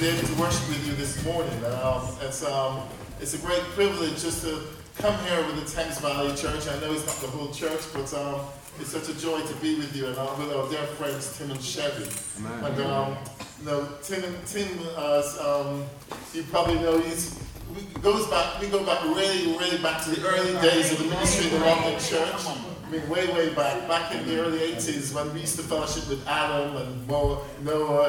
we 0.00 0.08
are 0.08 0.16
so 0.16 0.26
blessed 0.26 0.28
to 0.28 0.28
be 0.28 0.28
able 0.28 0.28
to 0.28 0.40
worship 0.40 0.68
with 0.68 0.86
you 0.86 0.94
this 0.94 1.24
morning. 1.24 1.64
Um, 1.64 2.08
it's, 2.22 2.44
um, 2.44 2.82
it's 3.20 3.34
a 3.34 3.38
great 3.38 3.62
privilege 3.74 4.22
just 4.22 4.42
to 4.42 4.62
come 4.98 5.16
here 5.24 5.44
with 5.46 5.56
the 5.64 5.70
Thames 5.70 5.98
Valley 5.98 6.34
Church. 6.36 6.68
I 6.68 6.78
know 6.80 6.92
it's 6.92 7.06
not 7.06 7.16
the 7.16 7.28
whole 7.28 7.52
church, 7.52 7.80
but 7.92 8.12
um, 8.14 8.40
it's 8.80 8.90
such 8.90 9.08
a 9.08 9.18
joy 9.18 9.40
to 9.40 9.54
be 9.56 9.76
with 9.76 9.94
you 9.96 10.06
and 10.06 10.16
uh, 10.16 10.34
with 10.38 10.52
our 10.52 10.68
dear 10.68 10.86
friends 10.96 11.36
Tim 11.36 11.50
and 11.50 11.62
Chevy. 11.62 12.08
Amen. 12.38 12.64
And 12.64 12.80
um, 12.82 13.16
you 13.60 13.66
know, 13.66 13.88
Tim, 14.02 14.22
Tim, 14.46 14.68
uh, 14.96 15.22
um, 15.40 15.84
you 16.32 16.42
probably 16.44 16.76
know, 16.76 16.98
he's 17.00 17.38
we 17.74 17.82
goes 18.00 18.26
back. 18.28 18.60
We 18.60 18.68
go 18.68 18.84
back 18.84 19.02
really, 19.04 19.56
really 19.58 19.78
back 19.82 20.02
to 20.04 20.10
the 20.10 20.26
early 20.26 20.52
days 20.62 20.92
of 20.92 20.98
the 20.98 21.04
ministry 21.04 21.46
of 21.46 21.52
the 21.52 21.58
Roman 21.60 21.98
Church. 22.00 22.46
I 22.46 22.90
mean, 22.90 23.06
way, 23.10 23.26
way 23.34 23.54
back, 23.54 23.86
back 23.86 24.14
in 24.14 24.26
the 24.26 24.40
early 24.40 24.58
80s 24.58 25.14
when 25.14 25.34
we 25.34 25.40
used 25.40 25.56
to 25.56 25.62
fellowship 25.62 26.08
with 26.08 26.26
Adam 26.26 26.74
and 26.76 27.06
Noah 27.06 27.42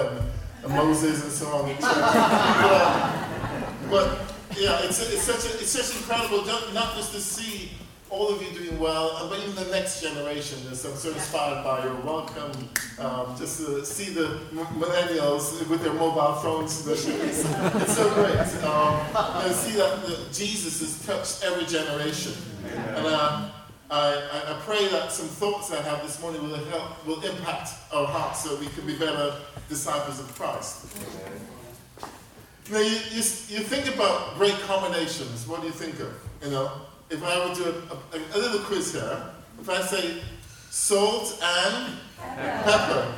and 0.07 0.31
Moses 0.67 1.23
and 1.23 1.31
so 1.31 1.47
on 1.47 1.69
in 1.69 1.75
church. 1.81 1.81
but, 3.89 3.89
but 3.89 4.35
yeah, 4.57 4.83
it's, 4.83 4.99
it's 5.01 5.23
such 5.23 5.45
a, 5.45 5.59
it's 5.59 5.71
such 5.71 5.95
incredible 5.97 6.45
not, 6.45 6.73
not 6.73 6.95
just 6.95 7.13
to 7.13 7.21
see 7.21 7.71
all 8.09 8.29
of 8.29 8.41
you 8.41 8.49
doing 8.57 8.79
well, 8.79 9.27
but 9.29 9.39
even 9.39 9.53
the 9.55 9.71
next 9.71 10.01
generation. 10.01 10.57
Is, 10.71 10.83
I'm 10.83 10.95
so 10.95 11.11
inspired 11.11 11.63
by 11.63 11.83
your 11.83 11.95
welcome. 12.01 12.51
Um, 12.97 13.35
just 13.37 13.59
to 13.59 13.85
see 13.85 14.11
the 14.13 14.39
millennials 14.51 15.67
with 15.69 15.83
their 15.83 15.93
mobile 15.93 16.33
phones. 16.35 16.87
It's, 16.89 17.05
it's 17.07 17.95
so 17.95 18.13
great. 18.15 18.63
Um, 18.63 18.99
and 19.43 19.53
see 19.53 19.77
that 19.77 20.01
the, 20.05 20.25
Jesus 20.33 20.79
has 20.79 21.05
touched 21.05 21.43
every 21.43 21.65
generation. 21.65 22.33
And 22.75 23.05
uh, 23.05 23.49
I, 23.91 24.21
I, 24.45 24.53
pray 24.65 24.87
that 24.89 25.11
some 25.11 25.27
thoughts 25.27 25.71
I 25.71 25.81
have 25.81 26.03
this 26.03 26.21
morning 26.21 26.43
will 26.43 26.63
help, 26.65 27.03
will 27.07 27.21
impact 27.21 27.71
our 27.91 28.05
hearts 28.05 28.43
so 28.43 28.55
we 28.57 28.67
can 28.67 28.85
be 28.85 28.95
better 28.95 29.33
disciples 29.67 30.19
of 30.19 30.31
Christ. 30.35 30.85
Now, 32.71 32.81
you, 32.81 32.99
you, 33.09 33.15
you 33.15 33.63
think 33.65 33.87
about 33.95 34.35
great 34.35 34.53
combinations. 34.67 35.47
What 35.47 35.61
do 35.61 35.67
you 35.67 35.73
think 35.73 35.99
of? 35.99 36.13
You 36.43 36.51
know, 36.51 36.71
if 37.09 37.23
I 37.23 37.47
were 37.47 37.55
to 37.55 37.63
do 37.63 37.73
a, 37.89 37.95
a, 38.15 38.19
a 38.35 38.37
little 38.37 38.59
quiz 38.59 38.93
here, 38.93 39.23
if 39.59 39.67
I 39.67 39.81
say 39.81 40.21
salt 40.69 41.39
and 41.41 41.97
pepper, 42.63 43.15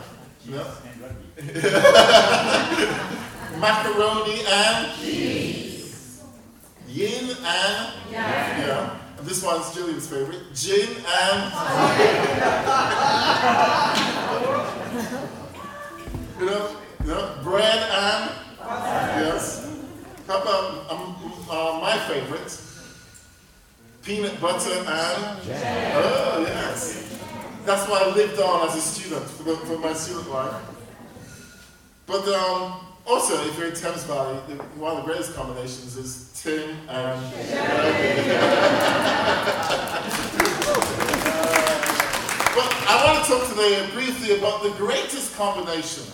no? 0.47 0.63
macaroni 3.59 4.41
and 4.47 4.95
cheese, 5.01 6.23
yin 6.87 7.29
and 7.29 7.93
yeah. 8.09 9.00
This 9.23 9.43
one's 9.43 9.73
Julian's 9.73 10.07
favorite, 10.07 10.41
gin 10.53 10.89
and 11.05 11.53
you 16.39 16.45
know, 16.45 16.75
you 17.03 17.07
know, 17.07 17.37
bread 17.43 17.89
and 17.91 18.31
yes. 18.59 19.69
How 20.27 20.41
about 20.41 20.91
um, 20.91 21.15
uh, 21.49 21.79
my 21.81 21.97
favorite? 22.07 22.59
Peanut 24.03 24.41
butter 24.41 24.71
and 24.71 24.87
oh 24.87 26.43
yes. 26.47 27.19
That's 27.65 27.87
what 27.87 28.01
I 28.01 28.15
lived 28.15 28.39
on 28.39 28.67
as 28.67 28.75
a 28.75 28.81
student 28.81 29.23
for, 29.23 29.43
the, 29.43 29.55
for 29.55 29.77
my 29.77 29.93
student 29.93 30.29
life. 30.31 30.55
But 32.07 32.27
um, 32.27 32.90
also, 33.05 33.43
if 33.47 33.57
you're 33.57 33.67
in 33.67 33.75
Thames 33.75 34.03
Valley, 34.03 34.39
the, 34.47 34.55
one 34.79 34.97
of 34.97 35.03
the 35.03 35.03
greatest 35.03 35.35
combinations 35.35 35.97
is 35.97 36.31
Tim 36.41 36.69
and. 36.87 37.21
but 42.55 42.69
I 42.87 43.03
want 43.05 43.25
to 43.25 43.31
talk 43.31 43.49
today 43.49 43.89
briefly 43.93 44.37
about 44.37 44.63
the 44.63 44.71
greatest 44.71 45.35
combination. 45.35 46.05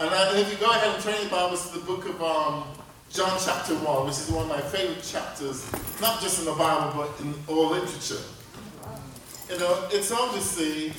And, 0.00 0.38
if 0.38 0.50
you 0.50 0.58
go 0.58 0.70
ahead 0.70 0.94
and 0.94 1.02
turn 1.02 1.14
your 1.20 1.30
Bibles 1.30 1.70
to 1.70 1.78
the 1.78 1.84
book 1.84 2.08
of 2.08 2.22
um, 2.22 2.64
John 3.10 3.38
chapter 3.44 3.74
1, 3.74 4.06
which 4.06 4.18
is 4.18 4.30
one 4.30 4.44
of 4.44 4.48
my 4.48 4.60
favorite 4.60 5.02
chapters, 5.02 5.70
not 6.00 6.20
just 6.20 6.40
in 6.40 6.46
the 6.46 6.52
Bible, 6.52 6.92
but 6.96 7.24
in 7.24 7.34
all 7.46 7.70
literature. 7.70 8.22
You 9.48 9.58
know, 9.58 9.88
it's 9.92 10.10
obviously 10.10 10.92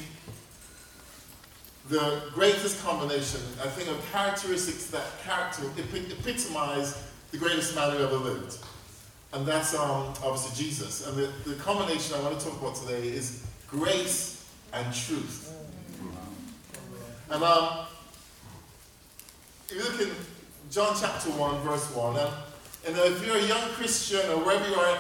the 1.90 2.24
greatest 2.34 2.84
combination, 2.84 3.42
I 3.64 3.68
think, 3.68 3.90
of 3.90 4.12
characteristics 4.12 4.88
that 4.88 5.04
character 5.24 5.64
epitomize 5.78 7.04
the 7.32 7.38
greatest 7.38 7.76
man 7.76 7.92
who 7.92 8.04
ever 8.04 8.18
lived. 8.18 8.58
And 9.34 9.46
that's 9.46 9.76
um, 9.76 10.14
obviously 10.24 10.66
Jesus. 10.66 11.08
And 11.08 11.18
the, 11.18 11.32
the 11.50 11.56
combination 11.56 12.16
I 12.16 12.22
want 12.22 12.40
to 12.40 12.46
talk 12.46 12.60
about 12.60 12.76
today 12.76 13.10
is 13.10 13.46
grace 13.68 14.50
and 14.74 14.94
truth. 14.94 15.52
And 17.30 17.44
um, 17.44 17.86
if 19.70 19.76
you 19.76 19.84
look 19.84 20.02
in 20.02 20.16
John 20.72 20.96
chapter 21.00 21.30
1, 21.32 21.62
verse 21.62 21.94
1, 21.94 22.18
and, 22.18 22.30
and 22.88 22.98
if 23.14 23.26
you're 23.26 23.38
a 23.38 23.48
young 23.48 23.70
Christian 23.72 24.22
or 24.32 24.38
wherever 24.38 24.68
you 24.68 24.76
are, 24.76 24.98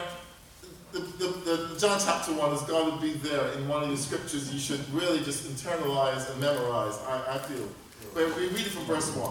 the, 0.96 1.26
the, 1.26 1.28
the, 1.28 1.80
John 1.80 2.00
chapter 2.00 2.32
1 2.32 2.52
has 2.52 2.62
got 2.62 2.90
to 2.90 3.02
be 3.02 3.14
there 3.14 3.50
in 3.52 3.68
one 3.68 3.84
of 3.84 3.90
the 3.90 3.98
scriptures 3.98 4.54
you 4.54 4.60
should 4.60 4.82
really 4.94 5.20
just 5.20 5.44
internalize 5.44 6.32
and 6.32 6.40
memorize, 6.40 6.98
I, 7.06 7.36
I 7.36 7.38
feel. 7.40 7.68
But 8.14 8.34
we 8.38 8.48
read 8.48 8.66
it 8.66 8.72
from 8.72 8.86
verse 8.86 9.14
1. 9.14 9.30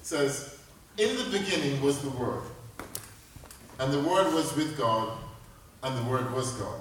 It 0.00 0.06
says, 0.06 0.58
In 0.96 1.16
the 1.16 1.38
beginning 1.38 1.80
was 1.82 2.00
the 2.02 2.10
Word, 2.10 2.42
and 3.78 3.92
the 3.92 4.00
Word 4.00 4.34
was 4.34 4.54
with 4.56 4.76
God, 4.76 5.16
and 5.84 5.96
the 5.96 6.10
Word 6.10 6.32
was 6.34 6.52
God. 6.54 6.80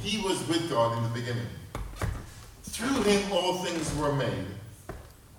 He 0.00 0.22
was 0.22 0.46
with 0.48 0.70
God 0.70 0.96
in 0.96 1.02
the 1.02 1.10
beginning. 1.10 1.48
Through 2.62 3.02
him 3.02 3.30
all 3.30 3.58
things 3.58 3.94
were 3.96 4.14
made. 4.14 4.46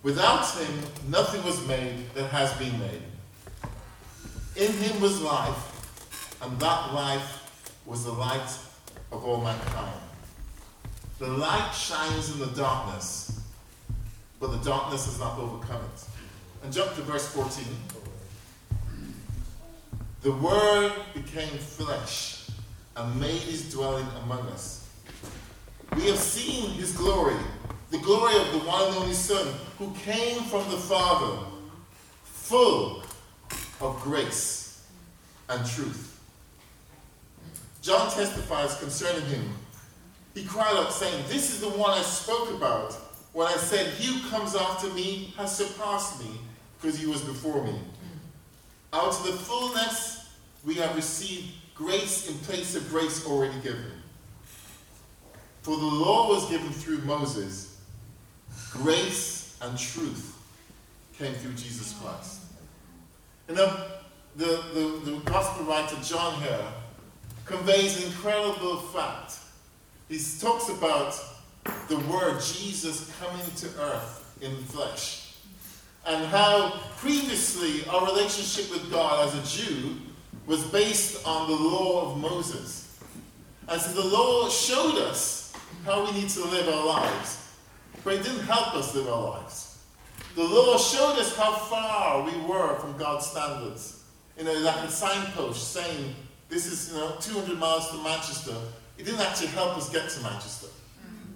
Without 0.03 0.47
him 0.51 0.79
nothing 1.09 1.43
was 1.43 1.65
made 1.65 2.13
that 2.13 2.29
has 2.29 2.53
been 2.53 2.77
made. 2.79 3.01
In 4.55 4.71
him 4.73 5.01
was 5.01 5.19
life 5.21 5.70
and 6.41 6.59
that 6.59 6.93
life 6.93 7.81
was 7.85 8.05
the 8.05 8.11
light 8.11 8.57
of 9.11 9.23
all 9.23 9.41
mankind. 9.41 9.93
The 11.19 11.27
light 11.27 11.71
shines 11.73 12.31
in 12.33 12.39
the 12.39 12.47
darkness, 12.47 13.41
but 14.39 14.47
the 14.47 14.69
darkness 14.69 15.05
has 15.05 15.19
not 15.19 15.37
overcome 15.37 15.81
it. 15.81 16.05
And 16.63 16.73
jump 16.73 16.95
to 16.95 17.01
verse 17.01 17.27
14. 17.29 17.63
The 20.23 20.31
Word 20.31 20.93
became 21.13 21.57
flesh 21.57 22.47
and 22.95 23.19
made 23.19 23.41
his 23.41 23.71
dwelling 23.71 24.07
among 24.23 24.41
us. 24.47 24.89
We 25.95 26.07
have 26.07 26.17
seen 26.17 26.71
his 26.71 26.95
glory, 26.95 27.35
the 27.89 27.97
glory 27.99 28.35
of 28.37 28.51
the 28.51 28.59
one 28.59 28.87
and 28.87 28.97
only 28.97 29.13
Son, 29.13 29.47
who 29.77 29.93
came 30.03 30.41
from 30.43 30.69
the 30.71 30.77
Father, 30.77 31.45
full 32.23 33.03
of 33.79 33.99
grace 34.01 34.85
and 35.49 35.65
truth. 35.67 36.10
John 37.81 38.11
testifies 38.11 38.77
concerning 38.79 39.25
him. 39.25 39.53
He 40.35 40.45
cried 40.45 40.75
out, 40.75 40.93
saying, 40.93 41.25
This 41.27 41.51
is 41.51 41.61
the 41.61 41.69
one 41.69 41.91
I 41.91 42.01
spoke 42.01 42.51
about 42.51 42.93
when 43.33 43.47
I 43.47 43.55
said, 43.55 43.87
He 43.93 44.13
who 44.13 44.29
comes 44.29 44.55
after 44.55 44.87
me 44.89 45.33
has 45.37 45.55
surpassed 45.55 46.23
me, 46.23 46.31
because 46.79 46.99
he 46.99 47.07
was 47.07 47.21
before 47.21 47.63
me. 47.63 47.75
Out 48.93 49.07
of 49.07 49.23
the 49.25 49.33
fullness 49.33 50.29
we 50.63 50.75
have 50.75 50.95
received 50.95 51.47
grace 51.73 52.29
in 52.29 52.37
place 52.39 52.75
of 52.75 52.87
grace 52.89 53.25
already 53.25 53.59
given. 53.61 53.91
For 55.63 55.77
the 55.77 55.85
law 55.85 56.29
was 56.29 56.49
given 56.49 56.71
through 56.71 56.99
Moses, 56.99 57.79
grace 58.71 59.57
and 59.61 59.77
truth 59.77 60.37
came 61.17 61.33
through 61.33 61.53
Jesus 61.53 61.93
Christ. 62.01 62.41
And 63.47 63.57
the, 63.57 63.87
the, 64.35 64.45
the, 64.73 65.11
the 65.11 65.17
gospel 65.25 65.65
writer 65.65 65.95
John 66.03 66.41
here 66.41 66.65
conveys 67.45 68.05
incredible 68.05 68.77
fact. 68.77 69.39
He 70.09 70.19
talks 70.39 70.69
about 70.69 71.19
the 71.87 71.97
word 71.99 72.41
Jesus 72.41 73.15
coming 73.19 73.45
to 73.57 73.67
earth 73.81 74.37
in 74.41 74.55
flesh. 74.65 75.35
And 76.05 76.25
how 76.25 76.79
previously 76.97 77.85
our 77.87 78.05
relationship 78.07 78.71
with 78.71 78.91
God 78.91 79.27
as 79.27 79.35
a 79.35 79.57
Jew 79.57 79.97
was 80.47 80.63
based 80.65 81.25
on 81.25 81.49
the 81.49 81.55
law 81.55 82.11
of 82.11 82.17
Moses. 82.17 82.99
And 83.67 83.79
so 83.79 84.01
the 84.01 84.07
law 84.07 84.49
showed 84.49 84.97
us 84.97 85.53
how 85.85 86.05
we 86.05 86.19
need 86.19 86.29
to 86.29 86.43
live 86.45 86.67
our 86.67 86.85
lives, 86.85 87.53
but 88.03 88.15
it 88.15 88.23
didn't 88.23 88.45
help 88.45 88.73
us 88.75 88.95
live 88.95 89.07
our 89.07 89.31
lives. 89.31 89.83
The 90.35 90.43
law 90.43 90.77
showed 90.77 91.19
us 91.19 91.35
how 91.35 91.53
far 91.53 92.23
we 92.23 92.31
were 92.47 92.75
from 92.79 92.97
God's 92.97 93.27
standards. 93.27 94.03
You 94.37 94.45
know, 94.45 94.53
like 94.59 94.77
a 94.77 94.89
signpost 94.89 95.73
saying 95.73 96.15
this 96.51 96.65
is, 96.65 96.93
you 96.93 96.99
know, 96.99 97.15
200 97.19 97.57
miles 97.57 97.89
to 97.91 97.97
Manchester. 98.03 98.55
It 98.97 99.05
didn't 99.05 99.21
actually 99.21 99.47
help 99.47 99.77
us 99.77 99.89
get 99.89 100.09
to 100.09 100.21
Manchester. 100.21 100.67
Mm-hmm. 100.67 101.31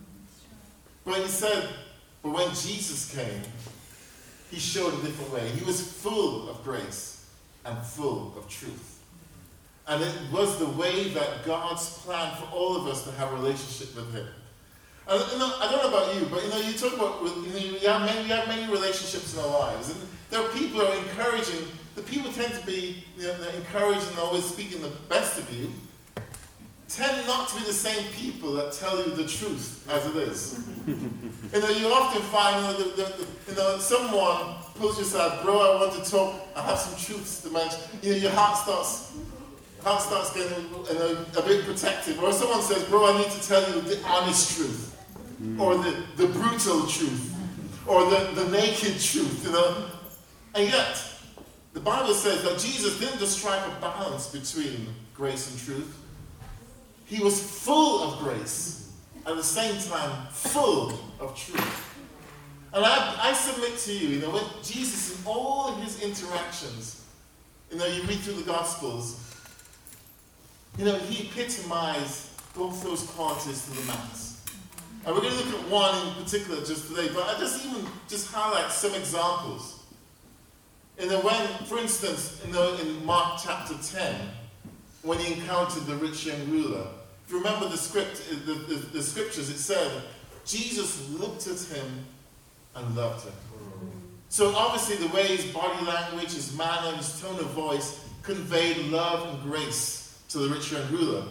But 1.05 1.21
he 1.21 1.27
said, 1.27 1.69
but 2.21 2.33
when 2.33 2.49
Jesus 2.49 3.15
came, 3.15 3.41
he 4.51 4.59
showed 4.59 4.93
a 4.93 4.97
different 4.97 5.31
way. 5.31 5.47
He 5.49 5.63
was 5.63 5.81
full 5.81 6.49
of 6.49 6.63
grace 6.63 7.25
and 7.65 7.77
full 7.79 8.33
of 8.37 8.47
truth. 8.49 8.99
And 9.87 10.03
it 10.03 10.13
was 10.31 10.57
the 10.59 10.65
way 10.65 11.09
that 11.09 11.45
God's 11.45 11.97
plan 11.99 12.35
for 12.35 12.45
all 12.53 12.75
of 12.75 12.87
us 12.87 13.03
to 13.05 13.11
have 13.11 13.31
a 13.31 13.35
relationship 13.35 13.95
with 13.95 14.13
him. 14.13 14.27
I, 15.07 15.15
you 15.31 15.39
know, 15.39 15.53
I 15.61 15.71
don't 15.71 15.83
know 15.83 15.97
about 15.97 16.15
you, 16.15 16.25
but 16.25 16.43
you 16.43 16.49
know, 16.49 16.57
you 16.57 16.73
talk 16.73 16.93
about 16.93 17.21
you, 17.21 17.53
know, 17.53 17.79
you 17.79 17.87
have 17.87 18.01
many, 18.01 18.27
you 18.27 18.33
have 18.33 18.47
many 18.47 18.71
relationships 18.71 19.35
in 19.35 19.39
our 19.41 19.59
lives, 19.59 19.91
and 19.91 20.01
there 20.29 20.41
are 20.41 20.49
people 20.49 20.79
who 20.79 20.85
are 20.85 20.97
encouraging. 20.97 21.67
The 21.95 22.01
people 22.01 22.31
tend 22.31 22.53
to 22.53 22.65
be 22.65 23.03
you 23.17 23.27
know, 23.27 23.49
encouraging 23.55 24.09
and 24.09 24.19
always 24.19 24.45
speaking 24.45 24.81
the 24.81 24.91
best 25.09 25.39
of 25.39 25.51
you. 25.53 25.71
Tend 26.87 27.25
not 27.25 27.49
to 27.49 27.55
be 27.55 27.65
the 27.65 27.73
same 27.73 28.05
people 28.13 28.53
that 28.53 28.71
tell 28.73 28.97
you 28.97 29.15
the 29.15 29.25
truth 29.27 29.87
as 29.89 30.05
it 30.05 30.15
is. 30.17 30.67
you 30.87 31.59
know, 31.59 31.69
you 31.69 31.87
often 31.87 32.21
find 32.23 32.61
you 32.61 32.71
know, 32.71 32.77
the, 32.77 33.03
the, 33.03 33.03
the, 33.03 33.51
you 33.51 33.57
know 33.57 33.77
someone 33.79 34.55
pulls 34.75 34.97
you 34.97 35.03
aside, 35.03 35.43
bro. 35.43 35.59
I 35.59 35.81
want 35.81 36.03
to 36.03 36.09
talk. 36.09 36.35
I 36.55 36.61
have 36.61 36.77
some 36.77 36.97
truths 36.99 37.41
to 37.41 37.49
mention. 37.49 37.79
You 38.03 38.11
know, 38.11 38.17
your 38.17 38.31
heart 38.31 38.57
starts 38.57 39.13
heart 39.85 40.01
starts 40.01 40.33
getting 40.33 40.63
you 40.65 40.93
know, 40.99 41.25
a 41.37 41.41
bit 41.43 41.63
protective. 41.63 42.21
Or 42.21 42.33
someone 42.33 42.61
says, 42.61 42.83
bro, 42.85 43.13
I 43.13 43.19
need 43.19 43.31
to 43.31 43.47
tell 43.47 43.61
you 43.69 43.81
the 43.81 44.03
honest 44.03 44.57
truth 44.57 44.95
hmm. 45.37 45.61
or 45.61 45.77
the, 45.77 46.03
the 46.17 46.27
brutal 46.27 46.87
truth, 46.87 47.35
or 47.85 48.09
the, 48.09 48.31
the 48.33 48.49
naked 48.49 48.99
truth, 48.99 49.43
you 49.45 49.51
know. 49.51 49.85
And 50.55 50.67
yet, 50.67 51.14
the 51.75 51.81
Bible 51.81 52.13
says 52.13 52.41
that 52.43 52.57
Jesus 52.57 52.97
didn't 53.01 53.27
strike 53.27 53.59
a 53.59 53.81
balance 53.81 54.27
between 54.27 54.87
grace 55.13 55.51
and 55.51 55.59
truth. 55.59 56.01
He 57.05 57.21
was 57.21 57.39
full 57.63 58.01
of 58.01 58.19
grace, 58.19 58.93
at 59.27 59.35
the 59.35 59.43
same 59.43 59.77
time, 59.91 60.27
full 60.31 60.97
of 61.19 61.35
truth. 61.35 61.91
And 62.73 62.85
I, 62.85 63.17
I 63.19 63.33
submit 63.33 63.77
to 63.79 63.91
you, 63.91 64.07
you 64.07 64.21
know, 64.21 64.29
when 64.31 64.43
Jesus, 64.63 65.19
in 65.19 65.27
all 65.27 65.73
of 65.73 65.83
his 65.83 66.01
interactions, 66.01 67.03
you 67.69 67.77
know, 67.77 67.85
you 67.87 68.03
read 68.03 68.19
through 68.19 68.35
the 68.35 68.43
Gospels, 68.43 69.35
you 70.77 70.85
know, 70.85 70.97
he 70.97 71.27
epitomized 71.27 72.29
both 72.53 72.81
those 72.83 73.03
qualities 73.03 73.65
to 73.65 73.71
the 73.71 73.85
max. 73.87 74.45
And 75.05 75.13
we're 75.13 75.21
going 75.21 75.33
to 75.33 75.43
look 75.43 75.59
at 75.59 75.69
one 75.69 76.07
in 76.07 76.23
particular 76.23 76.63
just 76.63 76.87
today, 76.87 77.09
but 77.13 77.23
I 77.23 77.37
just 77.37 77.65
even 77.65 77.85
just 78.07 78.31
highlight 78.31 78.71
some 78.71 78.95
examples. 78.95 79.74
And 80.97 81.09
then 81.09 81.23
when, 81.23 81.47
for 81.65 81.77
instance, 81.77 82.41
in, 82.45 82.51
the, 82.51 82.79
in 82.81 83.05
Mark 83.05 83.39
chapter 83.43 83.75
10, 83.81 84.15
when 85.03 85.19
he 85.19 85.33
encountered 85.33 85.85
the 85.85 85.95
rich 85.95 86.25
young 86.25 86.49
ruler, 86.49 86.87
if 87.25 87.31
you 87.31 87.37
remember 87.37 87.67
the 87.67 87.77
script, 87.77 88.23
uh, 88.31 88.35
the, 88.45 88.53
the, 88.53 88.75
the 88.75 89.03
scriptures, 89.03 89.49
it 89.49 89.57
said, 89.57 89.91
Jesus 90.45 91.09
looked 91.09 91.47
at 91.47 91.59
him 91.59 92.05
and 92.75 92.95
loved 92.95 93.25
him. 93.25 93.33
So 94.29 94.53
obviously 94.55 94.95
the 94.97 95.13
way 95.13 95.27
his 95.27 95.45
body 95.45 95.85
language, 95.85 96.33
his 96.33 96.55
manner, 96.57 96.95
his 96.97 97.21
tone 97.21 97.39
of 97.39 97.47
voice 97.47 98.05
conveyed 98.21 98.77
love 98.87 99.27
and 99.27 99.43
grace 99.43 100.19
to 100.29 100.39
the 100.39 100.53
rich 100.53 100.71
young 100.71 100.89
ruler. 100.91 101.23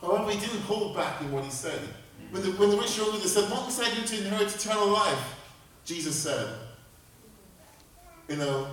However, 0.00 0.30
he 0.30 0.38
didn't 0.38 0.60
hold 0.62 0.94
back 0.96 1.20
in 1.20 1.32
what 1.32 1.44
he 1.44 1.50
said. 1.50 1.80
When 2.30 2.42
the, 2.42 2.50
when 2.52 2.70
the 2.70 2.76
rich 2.76 2.98
young 2.98 3.06
ruler 3.06 3.20
said, 3.20 3.50
What 3.50 3.62
must 3.62 3.80
I 3.80 3.94
do 3.94 4.02
to 4.02 4.24
inherit 4.24 4.54
eternal 4.54 4.88
life? 4.88 5.40
Jesus 5.84 6.16
said, 6.16 6.48
You 8.28 8.36
know, 8.36 8.66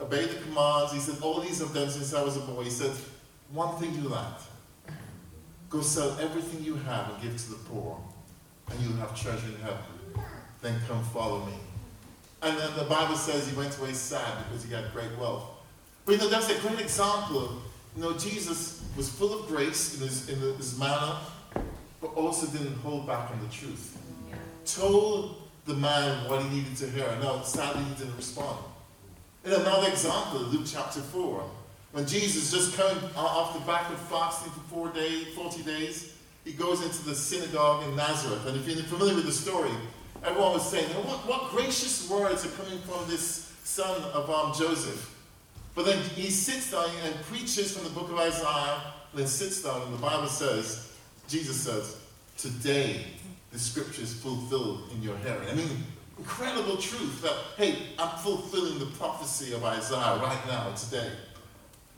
obey 0.00 0.26
the 0.26 0.40
commands. 0.42 0.92
He 0.92 0.98
said, 0.98 1.22
All 1.22 1.40
these 1.40 1.62
I've 1.62 1.74
done 1.74 1.90
since 1.90 2.14
I 2.14 2.22
was 2.22 2.36
a 2.36 2.40
boy. 2.40 2.64
He 2.64 2.70
said, 2.70 2.92
One 3.52 3.76
thing 3.76 3.94
you 3.94 4.08
lack. 4.08 4.40
Go 5.68 5.80
sell 5.80 6.18
everything 6.20 6.64
you 6.64 6.74
have 6.74 7.10
and 7.10 7.22
give 7.22 7.36
to 7.36 7.50
the 7.50 7.56
poor, 7.56 8.00
and 8.68 8.80
you'll 8.80 8.96
have 8.96 9.18
treasure 9.18 9.46
in 9.46 9.60
heaven. 9.62 9.78
Then 10.62 10.80
come 10.88 11.02
follow 11.04 11.46
me. 11.46 11.54
And 12.42 12.58
then 12.58 12.76
the 12.76 12.84
Bible 12.84 13.14
says 13.14 13.48
he 13.48 13.56
went 13.56 13.78
away 13.78 13.92
sad 13.92 14.44
because 14.48 14.64
he 14.64 14.74
had 14.74 14.92
great 14.92 15.16
wealth. 15.18 15.44
But 16.04 16.12
you 16.12 16.18
know, 16.18 16.28
that's 16.28 16.50
a 16.50 16.58
great 16.60 16.80
example 16.80 17.44
of, 17.44 17.50
you 17.96 18.02
know, 18.02 18.16
Jesus 18.16 18.82
was 18.96 19.08
full 19.08 19.38
of 19.38 19.46
grace 19.46 19.94
in 19.94 20.08
his, 20.08 20.28
in 20.28 20.40
his 20.56 20.78
manner, 20.78 21.16
but 22.00 22.08
also 22.14 22.46
didn't 22.46 22.76
hold 22.78 23.06
back 23.06 23.30
on 23.30 23.40
the 23.40 23.52
truth. 23.52 23.96
Told 24.64 25.36
the 25.66 25.74
man 25.74 26.28
what 26.28 26.42
he 26.42 26.48
needed 26.48 26.76
to 26.78 26.90
hear. 26.90 27.06
Now, 27.22 27.42
sadly, 27.42 27.84
he 27.84 27.94
didn't 27.94 28.16
respond. 28.16 28.58
In 29.44 29.52
another 29.52 29.88
example, 29.88 30.40
Luke 30.40 30.66
chapter 30.66 31.00
4, 31.00 31.42
when 31.92 32.06
Jesus 32.06 32.52
just 32.52 32.76
came 32.76 33.10
off 33.16 33.54
the 33.54 33.60
back 33.60 33.90
of 33.90 33.98
fasting 33.98 34.52
for 34.52 34.60
four 34.68 34.88
days, 34.90 35.28
40 35.34 35.62
days, 35.62 36.14
he 36.44 36.52
goes 36.52 36.82
into 36.84 37.04
the 37.04 37.14
synagogue 37.14 37.84
in 37.84 37.96
Nazareth. 37.96 38.46
And 38.46 38.56
if 38.56 38.68
you're 38.68 38.84
familiar 38.84 39.14
with 39.14 39.26
the 39.26 39.32
story, 39.32 39.70
everyone 40.22 40.52
was 40.52 40.70
saying, 40.70 40.88
what, 40.90 41.26
what 41.26 41.50
gracious 41.50 42.08
words 42.10 42.44
are 42.44 42.50
coming 42.50 42.78
from 42.80 43.08
this 43.08 43.52
son 43.64 44.02
of 44.12 44.28
um, 44.28 44.52
Joseph. 44.54 45.16
But 45.74 45.86
then 45.86 46.02
he 46.10 46.30
sits 46.30 46.70
down 46.72 46.90
and 47.04 47.14
preaches 47.22 47.74
from 47.74 47.84
the 47.84 47.90
book 47.90 48.10
of 48.10 48.18
Isaiah, 48.18 48.82
and 49.12 49.20
then 49.20 49.26
sits 49.26 49.62
down, 49.62 49.82
and 49.82 49.94
the 49.94 50.02
Bible 50.02 50.26
says, 50.26 50.92
Jesus 51.28 51.56
says, 51.56 51.96
Today 52.36 53.06
the 53.52 53.58
scripture 53.58 54.02
is 54.02 54.14
fulfilled 54.14 54.90
in 54.94 55.02
your 55.02 55.16
hearing. 55.18 55.48
I 55.48 55.54
mean, 55.54 55.84
incredible 56.20 56.76
truth 56.76 57.22
that, 57.22 57.34
hey, 57.56 57.76
I'm 57.98 58.18
fulfilling 58.18 58.78
the 58.78 58.86
prophecy 58.98 59.54
of 59.54 59.64
Isaiah 59.64 60.18
right 60.22 60.46
now, 60.46 60.70
today. 60.74 61.10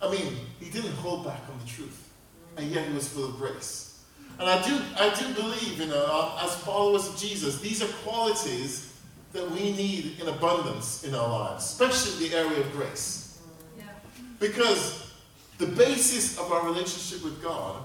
I 0.00 0.10
mean, 0.10 0.36
he 0.60 0.70
didn't 0.70 0.94
hold 0.94 1.24
back 1.24 1.40
on 1.50 1.58
the 1.58 1.66
truth, 1.66 2.08
and 2.56 2.70
yet 2.70 2.86
he 2.86 2.94
was 2.94 3.08
full 3.08 3.24
of 3.24 3.36
grace. 3.36 4.00
And 4.38 4.48
I 4.48 4.62
do, 4.62 4.80
I 4.96 5.12
do 5.18 5.34
believe, 5.34 5.80
you 5.80 5.86
know, 5.86 6.06
uh, 6.08 6.44
as 6.44 6.54
followers 6.56 7.08
of 7.08 7.16
Jesus, 7.16 7.60
these 7.60 7.82
are 7.82 7.92
qualities 8.04 8.94
that 9.32 9.50
we 9.50 9.72
need 9.72 10.20
in 10.20 10.28
abundance 10.28 11.04
in 11.04 11.14
our 11.14 11.28
lives, 11.28 11.64
especially 11.64 12.28
the 12.28 12.36
area 12.36 12.60
of 12.60 12.72
grace. 12.72 13.40
Yeah. 13.76 13.84
Because 14.38 15.12
the 15.58 15.66
basis 15.66 16.38
of 16.38 16.52
our 16.52 16.64
relationship 16.64 17.24
with 17.24 17.42
God 17.42 17.82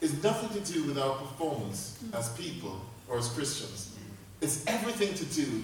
is 0.00 0.20
nothing 0.22 0.62
to 0.62 0.72
do 0.72 0.84
with 0.84 0.98
our 0.98 1.16
performance 1.16 2.02
as 2.12 2.28
people 2.30 2.80
or 3.08 3.18
as 3.18 3.28
Christians. 3.28 3.97
It's 4.40 4.64
everything 4.66 5.14
to 5.14 5.24
do 5.26 5.62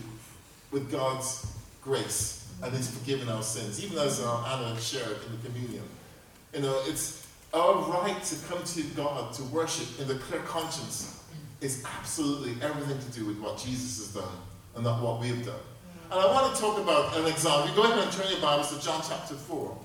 with 0.70 0.90
God's 0.90 1.46
grace 1.82 2.48
and 2.62 2.72
His 2.72 2.88
forgiving 2.90 3.28
our 3.28 3.42
sins, 3.42 3.84
even 3.84 3.98
as 3.98 4.22
our 4.22 4.46
Anna 4.46 4.78
shared 4.80 5.18
in 5.26 5.40
the 5.40 5.48
communion. 5.48 5.84
You 6.52 6.62
know, 6.62 6.82
it's 6.86 7.26
our 7.52 7.74
right 7.90 8.22
to 8.22 8.36
come 8.48 8.62
to 8.64 8.82
God 8.96 9.32
to 9.34 9.42
worship 9.44 10.00
in 10.00 10.08
the 10.08 10.16
clear 10.16 10.40
conscience 10.40 11.22
is 11.60 11.84
absolutely 11.98 12.54
everything 12.62 12.98
to 12.98 13.18
do 13.18 13.26
with 13.26 13.38
what 13.38 13.58
Jesus 13.58 13.98
has 13.98 14.22
done 14.22 14.36
and 14.74 14.84
not 14.84 15.02
what 15.02 15.20
we 15.20 15.28
have 15.28 15.44
done. 15.44 15.60
And 16.10 16.20
I 16.20 16.26
want 16.26 16.54
to 16.54 16.60
talk 16.60 16.78
about 16.78 17.16
an 17.16 17.26
example. 17.26 17.68
You 17.68 17.76
go 17.76 17.84
ahead 17.84 17.98
and 17.98 18.12
turn 18.12 18.30
your 18.30 18.40
Bibles 18.40 18.76
to 18.76 18.84
John 18.84 19.02
chapter 19.06 19.34
4. 19.34 19.78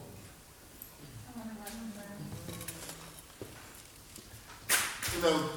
you 5.15 5.21
know, 5.29 5.49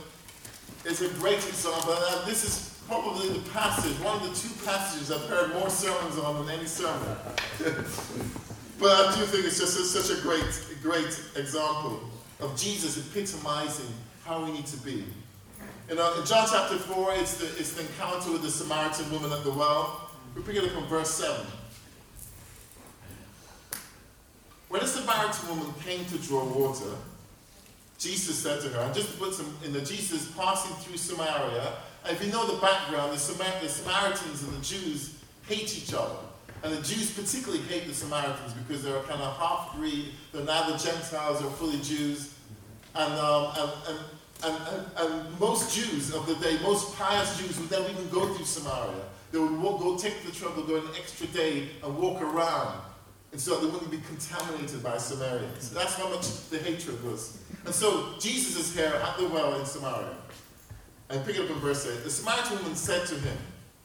it's 0.84 1.00
a 1.00 1.08
great 1.20 1.36
example. 1.36 1.92
And 1.92 2.26
this 2.26 2.44
is 2.44 2.71
probably 2.92 3.30
the 3.30 3.48
passage, 3.48 3.98
one 4.04 4.16
of 4.16 4.22
the 4.22 4.36
two 4.36 4.52
passages 4.66 5.10
I've 5.10 5.26
heard 5.26 5.54
more 5.54 5.70
sermons 5.70 6.18
on 6.18 6.44
than 6.44 6.58
any 6.58 6.66
sermon. 6.66 7.16
but 8.78 8.92
I 8.92 9.16
do 9.16 9.24
think 9.24 9.46
it's 9.46 9.58
just 9.58 9.80
a, 9.80 9.84
such 9.84 10.18
a 10.18 10.20
great, 10.20 10.44
great 10.82 11.18
example 11.34 12.00
of 12.38 12.54
Jesus 12.54 12.98
epitomizing 12.98 13.90
how 14.26 14.44
we 14.44 14.52
need 14.52 14.66
to 14.66 14.76
be. 14.80 15.06
You 15.88 15.94
know, 15.94 16.20
in 16.20 16.26
John 16.26 16.46
chapter 16.50 16.76
4, 16.76 17.14
it's 17.14 17.38
the, 17.38 17.46
it's 17.58 17.72
the 17.72 17.80
encounter 17.80 18.30
with 18.30 18.42
the 18.42 18.50
Samaritan 18.50 19.10
woman 19.10 19.32
at 19.32 19.42
the 19.42 19.52
well. 19.52 20.10
We 20.36 20.42
pick 20.42 20.56
it 20.56 20.64
up 20.64 20.72
from 20.72 20.86
verse 20.86 21.14
7. 21.14 21.46
When 24.68 24.82
the 24.82 24.86
Samaritan 24.86 25.48
woman 25.48 25.72
came 25.82 26.04
to 26.04 26.18
draw 26.18 26.44
water, 26.44 26.94
Jesus 27.98 28.36
said 28.36 28.60
to 28.60 28.68
her, 28.68 28.80
and 28.80 28.94
just 28.94 29.18
put 29.18 29.32
some 29.32 29.56
in 29.64 29.72
the 29.72 29.80
Jesus 29.80 30.30
passing 30.36 30.74
through 30.76 30.98
Samaria, 30.98 31.72
if 32.06 32.24
you 32.24 32.32
know 32.32 32.46
the 32.46 32.60
background, 32.60 33.12
the, 33.12 33.18
Samar- 33.18 33.60
the 33.60 33.68
Samaritans 33.68 34.42
and 34.42 34.52
the 34.52 34.64
Jews 34.64 35.18
hate 35.46 35.76
each 35.76 35.94
other. 35.94 36.16
And 36.62 36.72
the 36.72 36.82
Jews 36.82 37.10
particularly 37.10 37.62
hate 37.64 37.86
the 37.86 37.94
Samaritans 37.94 38.52
because 38.54 38.82
they're 38.82 39.00
kind 39.02 39.20
of 39.20 39.36
half 39.36 39.74
breed, 39.74 40.10
they're 40.32 40.44
neither 40.44 40.78
Gentiles 40.78 41.42
or 41.42 41.50
fully 41.50 41.80
Jews. 41.80 42.34
And, 42.94 43.12
um, 43.14 43.52
and, 43.56 43.98
and, 44.44 44.68
and, 44.68 44.86
and, 44.96 45.40
most 45.40 45.74
Jews 45.74 46.14
of 46.14 46.26
the 46.26 46.34
day, 46.36 46.58
most 46.62 46.94
pious 46.96 47.38
Jews 47.38 47.58
would 47.58 47.70
never 47.70 47.88
even 47.88 48.08
go 48.10 48.32
through 48.34 48.44
Samaria. 48.44 49.02
They 49.32 49.38
would 49.38 49.58
walk, 49.60 49.80
go 49.80 49.96
take 49.96 50.22
the 50.24 50.30
trouble, 50.30 50.62
go 50.64 50.76
an 50.76 50.88
extra 50.96 51.26
day 51.28 51.68
and 51.82 51.98
walk 51.98 52.20
around. 52.20 52.80
And 53.32 53.40
so 53.40 53.58
they 53.58 53.66
wouldn't 53.66 53.90
be 53.90 54.00
contaminated 54.06 54.82
by 54.82 54.98
Samaritans. 54.98 55.70
That's 55.70 55.94
how 55.94 56.08
much 56.10 56.48
the 56.50 56.58
hatred 56.58 57.02
was. 57.02 57.38
And 57.64 57.74
so 57.74 58.14
Jesus 58.20 58.58
is 58.58 58.76
here 58.76 58.92
at 58.92 59.16
the 59.16 59.26
well 59.28 59.58
in 59.58 59.64
Samaria. 59.64 60.16
And 61.12 61.24
pick 61.24 61.36
it 61.36 61.42
up 61.42 61.50
in 61.50 61.56
verse 61.56 61.86
8. 61.86 62.02
The 62.02 62.10
Samaritan 62.10 62.58
woman 62.58 62.74
said 62.74 63.06
to 63.06 63.14
him, 63.14 63.36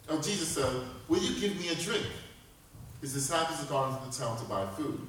Oh, 0.10 0.20
Jesus 0.20 0.48
said, 0.48 0.74
Will 1.08 1.20
you 1.20 1.40
give 1.40 1.60
me 1.60 1.70
a 1.70 1.76
drink? 1.76 2.06
His 3.02 3.14
disciples 3.14 3.60
had 3.60 3.70
gone 3.70 3.94
into 3.94 4.18
the 4.18 4.24
town 4.26 4.38
to 4.38 4.46
buy 4.46 4.66
food. 4.66 5.00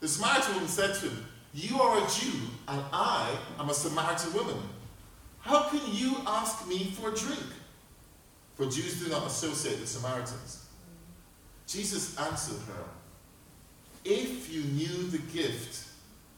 The 0.00 0.08
Samaritan 0.08 0.54
woman 0.54 0.68
said 0.68 0.94
to 0.96 1.08
him, 1.08 1.26
You 1.54 1.80
are 1.80 1.96
a 1.96 2.10
Jew, 2.10 2.38
and 2.68 2.82
I 2.92 3.34
am 3.58 3.70
a 3.70 3.74
Samaritan 3.74 4.34
woman. 4.34 4.56
How 5.38 5.68
can 5.68 5.80
you 5.86 6.16
ask 6.26 6.66
me 6.68 6.90
for 6.90 7.12
a 7.12 7.16
drink? 7.16 7.46
For 8.56 8.64
Jews 8.64 9.02
do 9.02 9.08
not 9.08 9.26
associate 9.26 9.78
with 9.80 9.88
Samaritans. 9.88 10.66
Jesus 11.66 12.18
answered 12.18 12.60
her, 12.66 12.84
If 14.04 14.52
you 14.52 14.64
knew 14.64 15.06
the 15.06 15.18
gift 15.32 15.86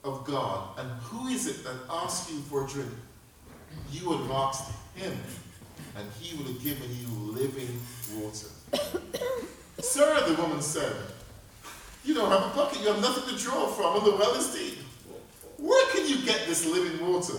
of 0.04 0.24
God. 0.24 0.78
And 0.78 0.90
who 1.02 1.28
is 1.28 1.46
it 1.46 1.64
that 1.64 1.76
asks 1.90 2.30
you 2.30 2.38
for 2.40 2.64
a 2.64 2.68
drink? 2.68 2.90
You 3.90 4.08
would 4.08 4.18
have 4.18 4.30
asked 4.30 4.72
him, 4.94 5.12
and 5.96 6.06
he 6.20 6.36
would 6.36 6.46
have 6.46 6.62
given 6.62 6.88
you 6.90 7.32
living 7.32 7.80
water. 8.14 8.48
Sir, 9.80 10.28
the 10.28 10.40
woman 10.40 10.62
said, 10.62 10.94
you 12.04 12.14
don't 12.14 12.30
have 12.30 12.52
a 12.52 12.56
bucket, 12.56 12.80
you 12.80 12.88
have 12.88 13.00
nothing 13.00 13.34
to 13.34 13.42
draw 13.42 13.66
from, 13.66 13.96
and 13.96 14.06
the 14.06 14.16
well 14.16 14.34
is 14.34 14.52
deep. 14.52 14.78
Where 15.58 15.92
can 15.92 16.08
you 16.08 16.24
get 16.24 16.46
this 16.46 16.66
living 16.66 17.06
water? 17.06 17.38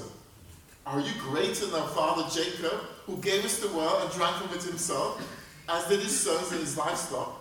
Are 0.86 1.00
you 1.00 1.12
greater 1.20 1.66
than 1.66 1.82
our 1.82 1.88
father 1.90 2.24
Jacob, 2.34 2.80
who 3.06 3.18
gave 3.18 3.44
us 3.44 3.60
the 3.60 3.68
well 3.70 4.02
and 4.02 4.12
drank 4.14 4.36
from 4.38 4.56
it 4.58 4.64
himself, 4.64 5.22
as 5.68 5.86
did 5.88 6.00
his 6.02 6.18
sons 6.18 6.52
and 6.52 6.62
his 6.62 6.78
livestock? 6.78 7.40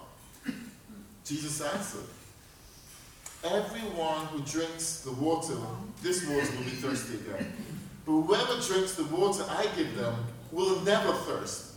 Jesus 1.24 1.60
answered, 1.60 2.08
Everyone 3.44 4.26
who 4.26 4.40
drinks 4.40 5.00
the 5.00 5.12
water, 5.12 5.54
this 6.02 6.26
water 6.26 6.50
will 6.56 6.64
be 6.64 6.70
thirsty 6.70 7.14
again. 7.14 7.52
But 8.04 8.12
whoever 8.12 8.60
drinks 8.60 8.94
the 8.94 9.04
water 9.04 9.44
I 9.48 9.66
give 9.76 9.96
them 9.96 10.14
will 10.50 10.80
never 10.80 11.12
thirst. 11.12 11.72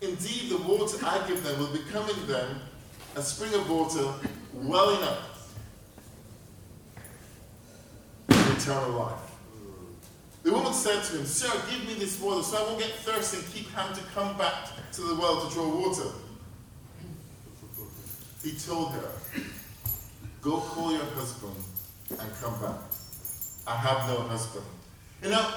Indeed, 0.00 0.50
the 0.50 0.58
water 0.58 0.98
I 1.04 1.26
give 1.28 1.42
them 1.42 1.58
will 1.58 1.72
become 1.72 2.08
in 2.10 2.26
them 2.26 2.60
a 3.14 3.22
spring 3.22 3.54
of 3.54 3.68
water 3.70 4.12
welling 4.52 5.02
up 5.02 5.36
eternal 8.28 8.90
life. 8.90 9.18
The 10.42 10.52
woman 10.52 10.72
said 10.72 11.02
to 11.04 11.18
him, 11.18 11.26
Sir, 11.26 11.50
give 11.70 11.86
me 11.86 11.94
this 11.94 12.20
water 12.20 12.42
so 12.42 12.56
I 12.58 12.62
won't 12.62 12.78
get 12.78 12.90
thirsty 12.90 13.38
and 13.38 13.52
keep 13.52 13.70
having 13.70 13.96
to 13.96 14.02
come 14.14 14.36
back 14.38 14.68
to 14.92 15.00
the 15.00 15.14
well 15.14 15.46
to 15.46 15.52
draw 15.52 15.68
water. 15.68 16.10
He 18.42 18.52
told 18.52 18.92
her, 18.92 19.10
Go 20.40 20.58
call 20.58 20.92
your 20.92 21.04
husband 21.04 21.56
and 22.10 22.30
come 22.40 22.60
back. 22.60 22.78
I 23.66 23.76
have 23.76 24.08
no 24.08 24.20
husband. 24.28 24.64
You 25.22 25.30
know, 25.30 25.50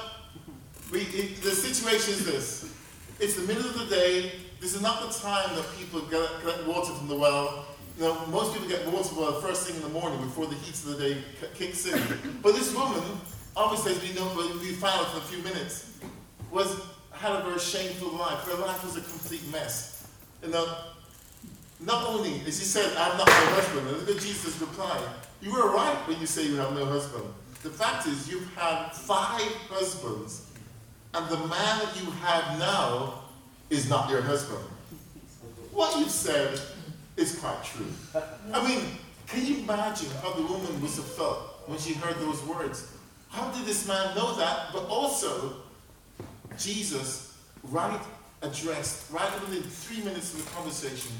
we, 0.92 1.02
it, 1.02 1.42
the 1.42 1.52
situation 1.52 2.14
is 2.14 2.26
this. 2.26 2.74
It's 3.20 3.36
the 3.36 3.44
middle 3.44 3.66
of 3.66 3.78
the 3.78 3.86
day. 3.94 4.32
This 4.60 4.76
is 4.76 4.82
not 4.82 5.02
the 5.02 5.20
time 5.20 5.56
that 5.56 5.66
people 5.78 6.02
get, 6.02 6.28
get 6.44 6.66
water 6.68 6.94
from 6.94 7.08
the 7.08 7.16
well. 7.16 7.66
You 7.98 8.06
know, 8.06 8.26
most 8.28 8.54
people 8.54 8.70
get 8.70 8.88
water 8.88 9.14
well 9.16 9.42
first 9.42 9.68
thing 9.68 9.76
in 9.76 9.82
the 9.82 9.90
morning 9.90 10.20
before 10.22 10.48
the 10.48 10.56
heat 10.56 10.76
of 10.76 10.98
the 10.98 10.98
day 10.98 11.24
kicks 11.56 11.86
in. 11.86 12.02
But 12.42 12.56
this 12.56 12.74
woman, 12.74 13.04
obviously, 13.56 13.92
as 13.94 14.02
we 14.02 14.14
know, 14.14 14.34
we 14.62 14.72
found 14.74 15.06
out 15.06 15.12
in 15.14 15.18
a 15.18 15.26
few 15.26 15.44
minutes, 15.44 16.00
was 16.52 16.82
had 17.12 17.34
a 17.34 17.44
very 17.44 17.60
shameful 17.60 18.12
life. 18.18 18.40
Her 18.46 18.56
life 18.56 18.84
was 18.84 18.96
a 18.96 19.02
complete 19.02 19.44
mess. 19.52 20.08
You 20.42 20.50
know, 20.50 20.74
not 21.82 22.08
only, 22.08 22.42
as 22.48 22.60
she 22.60 22.66
said, 22.66 22.96
I'm 22.98 23.18
not 23.18 23.28
my 23.28 23.34
husband, 23.34 23.88
and 23.88 23.98
look 23.98 24.10
at 24.10 24.22
Jesus' 24.22 24.60
reply. 24.60 25.00
You 25.42 25.52
were 25.52 25.72
right 25.74 25.96
when 26.08 26.20
you 26.20 26.26
say 26.26 26.46
you 26.48 26.56
have 26.56 26.74
no 26.74 26.86
husband. 26.86 27.26
The 27.64 27.70
fact 27.70 28.08
is, 28.08 28.30
you've 28.30 28.54
had 28.56 28.92
five 28.94 29.52
husbands, 29.70 30.49
and 31.14 31.30
the 31.30 31.38
man 31.38 31.80
that 31.80 31.94
you 32.00 32.12
have 32.12 32.60
now 32.60 33.24
is 33.70 33.90
not 33.90 34.10
your 34.10 34.22
husband. 34.22 34.64
What 35.72 35.98
you've 36.00 36.10
said 36.10 36.60
is 37.18 37.38
quite 37.40 37.64
true. 37.64 37.86
I 38.54 38.68
mean, 38.68 38.84
can 39.28 39.46
you 39.46 39.58
imagine 39.60 40.10
how 40.22 40.34
the 40.34 40.42
woman 40.44 40.82
must 40.82 40.98
have 40.98 41.06
felt 41.06 41.64
when 41.68 41.80
she 41.80 41.94
heard 41.94 42.16
those 42.20 42.44
words? 42.44 42.92
How 43.30 43.50
did 43.52 43.66
this 43.66 43.88
man 43.88 44.16
know 44.16 44.36
that? 44.38 44.74
But 44.74 44.88
also, 44.88 45.58
Jesus, 46.58 47.38
right 47.64 48.00
addressed, 48.42 49.12
right 49.12 49.32
within 49.42 49.64
three 49.64 50.04
minutes 50.04 50.34
of 50.34 50.44
the 50.44 50.52
conversation, 50.52 51.12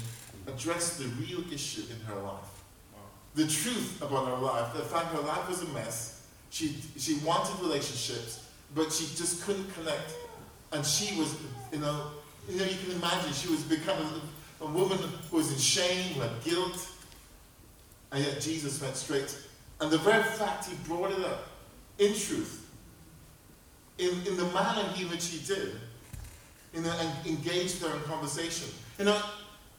addressed 0.46 0.98
the 0.98 1.06
real 1.24 1.44
issue 1.52 1.82
in 1.90 2.00
her 2.06 2.20
life. 2.22 2.62
The 3.34 3.46
truth 3.46 4.02
about 4.02 4.26
her 4.26 4.36
life, 4.36 4.74
the 4.74 4.82
fact 4.82 5.14
her 5.14 5.20
life 5.20 5.48
was 5.48 5.62
a 5.62 5.68
mess. 5.68 6.26
She, 6.50 6.76
she 6.98 7.18
wanted 7.24 7.60
relationships, 7.62 8.44
but 8.74 8.92
she 8.92 9.04
just 9.16 9.44
couldn't 9.44 9.72
connect. 9.74 10.14
And 10.72 10.84
she 10.84 11.18
was, 11.18 11.36
you 11.72 11.78
know, 11.78 12.12
you 12.48 12.58
know, 12.58 12.64
you 12.64 12.76
can 12.76 12.92
imagine 12.92 13.32
she 13.32 13.48
was 13.48 13.62
becoming 13.62 14.06
a 14.60 14.66
woman 14.66 14.98
who 15.30 15.36
was 15.36 15.52
in 15.52 15.58
shame, 15.58 16.14
who 16.14 16.20
had 16.20 16.42
guilt. 16.44 16.88
And 18.12 18.24
yet 18.24 18.40
Jesus 18.40 18.80
went 18.80 18.96
straight. 18.96 19.36
And 19.80 19.90
the 19.90 19.98
very 19.98 20.22
fact 20.22 20.66
he 20.66 20.74
brought 20.86 21.10
it 21.12 21.24
up, 21.24 21.46
in 21.98 22.08
truth, 22.14 22.66
in, 23.98 24.10
in 24.26 24.36
the 24.36 24.46
manner 24.46 24.84
in 24.98 25.08
which 25.10 25.26
he 25.26 25.38
did, 25.46 25.72
you 26.74 26.80
know, 26.82 26.92
and 26.98 27.26
engaged 27.26 27.82
her 27.82 27.94
in 27.94 28.02
conversation. 28.02 28.68
You 28.98 29.06
know, 29.06 29.20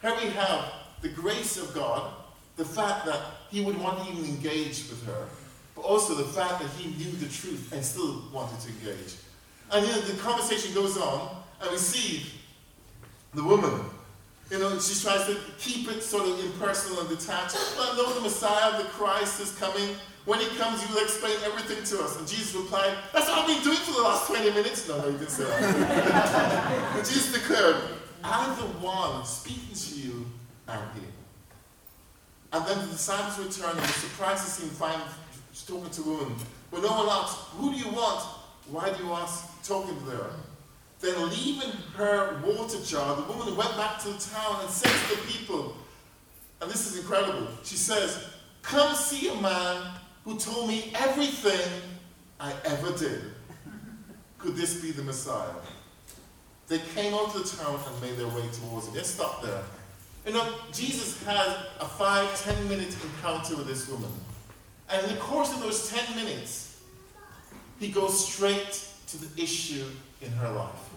here 0.01 0.15
we 0.15 0.29
have 0.31 0.65
the 1.01 1.09
grace 1.09 1.57
of 1.57 1.73
God, 1.73 2.13
the 2.55 2.65
fact 2.65 3.05
that 3.05 3.19
he 3.49 3.61
would 3.61 3.79
want 3.79 4.03
to 4.03 4.11
even 4.11 4.25
engage 4.25 4.89
with 4.89 5.05
her, 5.05 5.27
but 5.75 5.81
also 5.81 6.15
the 6.15 6.23
fact 6.23 6.61
that 6.61 6.69
he 6.71 6.89
knew 6.91 7.11
the 7.17 7.27
truth 7.27 7.71
and 7.73 7.83
still 7.83 8.23
wanted 8.33 8.59
to 8.59 8.69
engage. 8.69 9.15
And 9.71 9.85
you 9.85 9.91
know, 9.91 10.01
the 10.01 10.21
conversation 10.21 10.73
goes 10.73 10.97
on, 10.97 11.43
and 11.61 11.71
we 11.71 11.77
see 11.77 12.25
the 13.33 13.43
woman. 13.43 13.79
You 14.49 14.59
know, 14.59 14.77
she 14.79 15.01
tries 15.01 15.25
to 15.27 15.37
keep 15.57 15.89
it 15.89 16.03
sort 16.03 16.27
of 16.27 16.43
impersonal 16.43 16.99
and 17.01 17.09
detached. 17.09 17.55
Well, 17.77 17.95
no, 17.95 18.13
the 18.13 18.21
Messiah, 18.21 18.77
the 18.77 18.89
Christ 18.89 19.39
is 19.39 19.55
coming. 19.55 19.95
When 20.25 20.39
he 20.39 20.47
comes, 20.57 20.83
he 20.83 20.93
will 20.93 21.01
explain 21.01 21.37
everything 21.45 21.83
to 21.85 22.03
us. 22.03 22.19
And 22.19 22.27
Jesus 22.27 22.53
replied, 22.53 22.97
That's 23.13 23.27
what 23.29 23.39
I've 23.39 23.47
been 23.47 23.63
doing 23.63 23.77
for 23.77 23.93
the 23.93 24.01
last 24.01 24.27
20 24.27 24.51
minutes. 24.51 24.87
No, 24.87 24.97
no, 24.97 25.11
didn't 25.11 25.29
say 25.29 25.45
that. 25.45 26.91
and 26.95 27.05
Jesus 27.05 27.31
declared, 27.31 27.77
I'm 28.23 28.55
the 28.57 28.67
one 28.85 29.25
speaking 29.25 29.73
to 29.73 29.95
you 29.95 30.25
am 30.67 30.83
here. 30.95 31.09
And 32.53 32.65
then 32.65 32.79
the 32.79 32.91
disciples 32.91 33.39
return 33.39 33.71
and 33.71 33.79
were 33.79 33.87
surprised 33.87 34.43
to 34.43 34.49
see 34.49 34.63
him 34.63 34.71
find 34.71 35.01
talking 35.67 35.89
to 35.89 36.01
women. 36.03 36.35
But 36.71 36.81
no 36.81 36.89
one 36.89 37.07
asks, 37.09 37.39
Who 37.57 37.71
do 37.71 37.77
you 37.77 37.89
want? 37.89 38.21
Why 38.69 38.89
do 38.91 39.03
you 39.03 39.11
ask 39.11 39.63
talking 39.63 39.97
to 39.97 40.05
her? 40.11 40.31
Then 40.99 41.29
leaving 41.29 41.71
her 41.95 42.39
water 42.45 42.79
jar, 42.85 43.15
the 43.15 43.23
woman 43.23 43.55
went 43.55 43.75
back 43.75 43.99
to 44.03 44.09
the 44.09 44.19
town 44.19 44.59
and 44.61 44.69
said 44.69 44.91
to 45.09 45.15
the 45.15 45.27
people, 45.27 45.75
and 46.61 46.69
this 46.69 46.87
is 46.87 46.99
incredible. 46.99 47.47
She 47.63 47.75
says, 47.75 48.23
Come 48.61 48.95
see 48.95 49.29
a 49.29 49.35
man 49.35 49.91
who 50.23 50.37
told 50.37 50.69
me 50.69 50.93
everything 50.95 51.81
I 52.39 52.53
ever 52.65 52.95
did. 52.95 53.21
Could 54.37 54.55
this 54.55 54.79
be 54.81 54.91
the 54.91 55.03
Messiah? 55.03 55.49
They 56.67 56.79
came 56.95 57.13
out 57.13 57.33
to 57.33 57.39
the 57.39 57.49
town 57.49 57.79
and 57.85 58.01
made 58.01 58.17
their 58.17 58.27
way 58.27 58.47
towards 58.53 58.87
it. 58.87 58.93
Let's 58.93 59.09
stop 59.09 59.43
there. 59.43 59.63
You 60.25 60.33
know, 60.33 60.53
Jesus 60.71 61.21
had 61.23 61.47
a 61.79 61.85
five, 61.85 62.41
ten 62.43 62.69
minute 62.69 62.95
encounter 63.03 63.57
with 63.57 63.67
this 63.67 63.89
woman. 63.89 64.11
And 64.91 65.07
in 65.07 65.15
the 65.15 65.21
course 65.21 65.53
of 65.53 65.61
those 65.61 65.89
ten 65.89 66.15
minutes, 66.15 66.81
he 67.79 67.89
goes 67.89 68.27
straight 68.27 68.85
to 69.07 69.17
the 69.17 69.41
issue 69.41 69.85
in 70.21 70.31
her 70.33 70.49
life. 70.51 70.89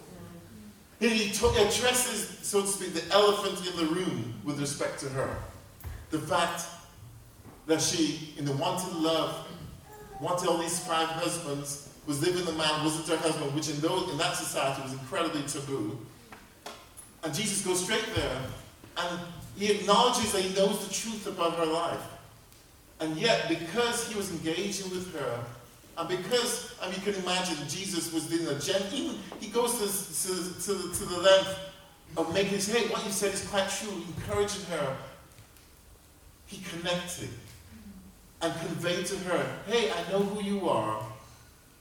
And 1.00 1.10
He 1.10 1.30
addresses, 1.30 2.38
so 2.42 2.62
to 2.62 2.66
speak, 2.66 2.94
the 2.94 3.12
elephant 3.12 3.66
in 3.68 3.76
the 3.76 3.94
room 3.94 4.34
with 4.44 4.60
respect 4.60 5.00
to 5.00 5.08
her. 5.10 5.36
The 6.10 6.18
fact 6.18 6.64
that 7.66 7.80
she, 7.80 8.32
in 8.38 8.44
the 8.44 8.52
wanted 8.52 8.94
love, 8.96 9.46
wanted 10.20 10.48
all 10.48 10.58
these 10.58 10.78
five 10.80 11.08
husbands, 11.08 11.90
was 12.06 12.22
living 12.22 12.44
the 12.44 12.52
man, 12.52 12.84
wasn't 12.84 13.08
her 13.08 13.16
husband, 13.16 13.54
which 13.54 13.68
in, 13.68 13.80
those, 13.80 14.10
in 14.10 14.18
that 14.18 14.36
society 14.36 14.82
was 14.82 14.92
incredibly 14.92 15.42
taboo. 15.42 15.98
And 17.22 17.34
Jesus 17.34 17.64
goes 17.64 17.82
straight 17.82 18.14
there, 18.14 18.38
and 18.98 19.20
he 19.56 19.72
acknowledges 19.72 20.32
that 20.32 20.42
he 20.42 20.54
knows 20.54 20.86
the 20.86 20.92
truth 20.92 21.26
about 21.26 21.56
her 21.56 21.66
life. 21.66 22.00
And 23.00 23.16
yet, 23.16 23.48
because 23.48 24.08
he 24.08 24.16
was 24.16 24.30
engaging 24.30 24.90
with 24.90 25.12
her, 25.14 25.44
and 25.96 26.08
because, 26.08 26.74
and 26.82 26.94
you 26.96 27.02
can 27.02 27.20
imagine, 27.22 27.56
Jesus 27.68 28.12
was 28.12 28.32
in 28.32 28.46
a 28.48 28.58
gen, 28.58 28.82
even 28.92 29.16
he 29.40 29.48
goes 29.48 29.78
to, 29.78 30.28
to, 30.28 30.54
to, 30.62 30.98
to 30.98 31.04
the 31.04 31.20
length 31.20 31.58
of 32.16 32.32
making 32.32 32.58
say, 32.58 32.80
hey, 32.80 32.88
what 32.88 33.04
you 33.04 33.12
said 33.12 33.32
is 33.34 33.46
quite 33.48 33.68
true, 33.68 34.02
encouraging 34.16 34.64
her. 34.66 34.96
He 36.46 36.62
connected 36.62 37.30
and 38.42 38.54
conveyed 38.60 39.06
to 39.06 39.16
her, 39.16 39.46
hey, 39.66 39.90
I 39.90 40.10
know 40.10 40.20
who 40.20 40.42
you 40.42 40.68
are. 40.68 41.02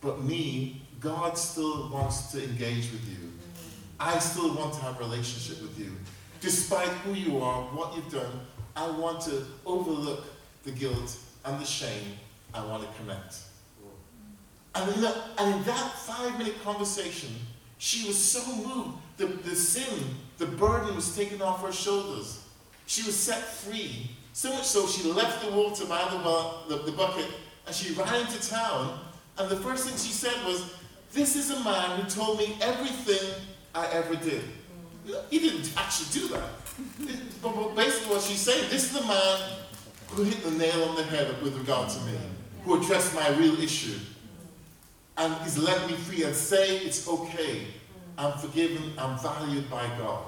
But 0.02 0.24
me, 0.24 0.82
God 1.00 1.38
still 1.38 1.90
wants 1.90 2.32
to 2.32 2.44
engage 2.44 2.92
with 2.92 3.08
you. 3.10 3.32
I 4.00 4.18
still 4.20 4.56
want 4.56 4.74
to 4.76 4.82
have 4.82 5.00
a 5.00 5.04
relationship 5.04 5.62
with 5.62 5.78
you. 5.80 5.92
Despite 6.42 6.90
who 6.90 7.14
you 7.14 7.40
are, 7.40 7.62
what 7.64 7.96
you've 7.96 8.12
done, 8.12 8.42
I 8.76 8.90
want 8.90 9.22
to 9.22 9.46
overlook 9.66 10.26
the 10.64 10.72
guilt 10.72 11.18
and 11.46 11.60
the 11.60 11.66
shame. 11.66 12.18
I 12.54 12.64
want 12.66 12.84
to 12.84 12.90
commit. 12.98 13.18
And 14.76 14.94
in, 14.94 15.02
that, 15.02 15.16
and 15.38 15.56
in 15.56 15.64
that 15.64 15.92
five 16.00 16.38
minute 16.38 16.64
conversation, 16.64 17.30
she 17.78 18.08
was 18.08 18.18
so 18.18 18.56
moved. 18.56 18.98
The, 19.18 19.26
the 19.26 19.56
sin, 19.56 20.04
the 20.38 20.46
burden 20.46 20.96
was 20.96 21.16
taken 21.16 21.42
off 21.42 21.64
her 21.64 21.72
shoulders. 21.72 22.44
She 22.86 23.04
was 23.04 23.16
set 23.16 23.40
free. 23.40 24.10
So 24.34 24.50
much 24.50 24.64
so 24.64 24.88
she 24.88 25.12
left 25.12 25.46
the 25.46 25.52
water 25.52 25.86
by 25.86 26.10
the, 26.10 26.76
the, 26.76 26.84
the 26.84 26.92
bucket 26.92 27.28
and 27.68 27.76
she 27.76 27.94
ran 27.94 28.22
into 28.22 28.50
town 28.50 29.00
and 29.38 29.50
the 29.50 29.58
first 29.58 29.88
thing 29.88 29.98
she 29.98 30.14
said 30.14 30.46
was, 30.46 30.76
This 31.12 31.36
is 31.36 31.52
a 31.52 31.64
man 31.64 32.00
who 32.00 32.10
told 32.10 32.38
me 32.38 32.56
everything 32.62 33.34
I 33.74 33.88
ever 33.88 34.16
did. 34.16 34.44
He 35.30 35.40
didn't 35.40 35.72
actually 35.76 36.22
do 36.22 36.28
that. 36.30 36.50
But 37.42 37.76
basically, 37.76 38.14
what 38.16 38.22
she's 38.22 38.40
saying, 38.40 38.70
this 38.70 38.86
is 38.86 39.00
the 39.00 39.06
man 39.06 39.40
who 40.16 40.24
hit 40.24 40.44
the 40.44 40.52
nail 40.52 40.84
on 40.84 40.96
the 40.96 41.04
head 41.04 41.42
with 41.42 41.58
regard 41.58 41.90
to 41.90 42.00
me, 42.02 42.14
who 42.64 42.80
addressed 42.80 43.16
my 43.16 43.30
real 43.30 43.60
issue. 43.60 43.98
and 45.18 45.34
He's 45.44 45.58
let 45.58 45.90
me 45.90 45.96
free 45.96 46.24
and 46.24 46.36
say 46.36 46.78
it's 46.78 47.08
okay. 47.08 47.66
I'm 48.18 48.38
forgiven, 48.38 48.94
I'm 48.98 49.18
valued 49.18 49.70
by 49.70 49.88
God. 49.98 50.24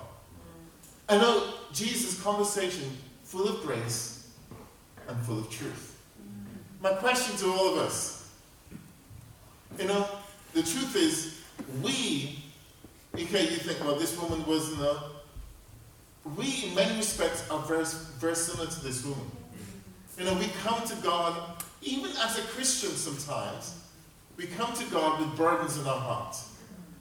I 1.08 1.18
know 1.18 1.54
Jesus' 1.72 2.20
conversation 2.22 2.98
full 3.24 3.48
of 3.48 3.62
grace 3.62 4.32
and 5.08 5.18
full 5.24 5.39
of 5.39 5.50
truth. 5.51 6.00
My 6.82 6.94
question 6.94 7.38
to 7.38 7.54
all 7.54 7.74
of 7.74 7.77
us, 7.80 8.32
you 9.77 9.86
know, 9.86 10.08
the 10.54 10.63
truth 10.63 10.96
is, 10.96 11.42
we, 11.84 12.44
okay, 13.13 13.44
you 13.44 13.58
think, 13.58 13.80
well, 13.82 13.96
this 13.96 14.20
woman 14.20 14.44
was, 14.46 14.72
you 14.72 14.88
we 16.36 16.70
in 16.70 16.75
many 16.75 16.96
respects 16.98 17.48
are 17.51 17.60
very, 17.60 17.86
very 18.20 18.36
similar 18.36 18.68
to 18.68 18.84
this 18.84 19.06
woman. 19.06 19.30
You 20.17 20.25
know, 20.25 20.34
we 20.36 20.48
come 20.63 20.86
to 20.88 20.95
God, 20.98 21.63
even 21.81 22.12
as 22.17 22.38
a 22.38 22.41
Christian 22.41 22.91
sometimes, 22.91 23.81
we 24.38 24.48
come 24.48 24.74
to 24.74 24.86
God 24.86 25.19
with 25.19 25.36
burdens 25.38 25.77
in 25.77 25.86
our 25.88 26.00
hearts. 26.00 26.51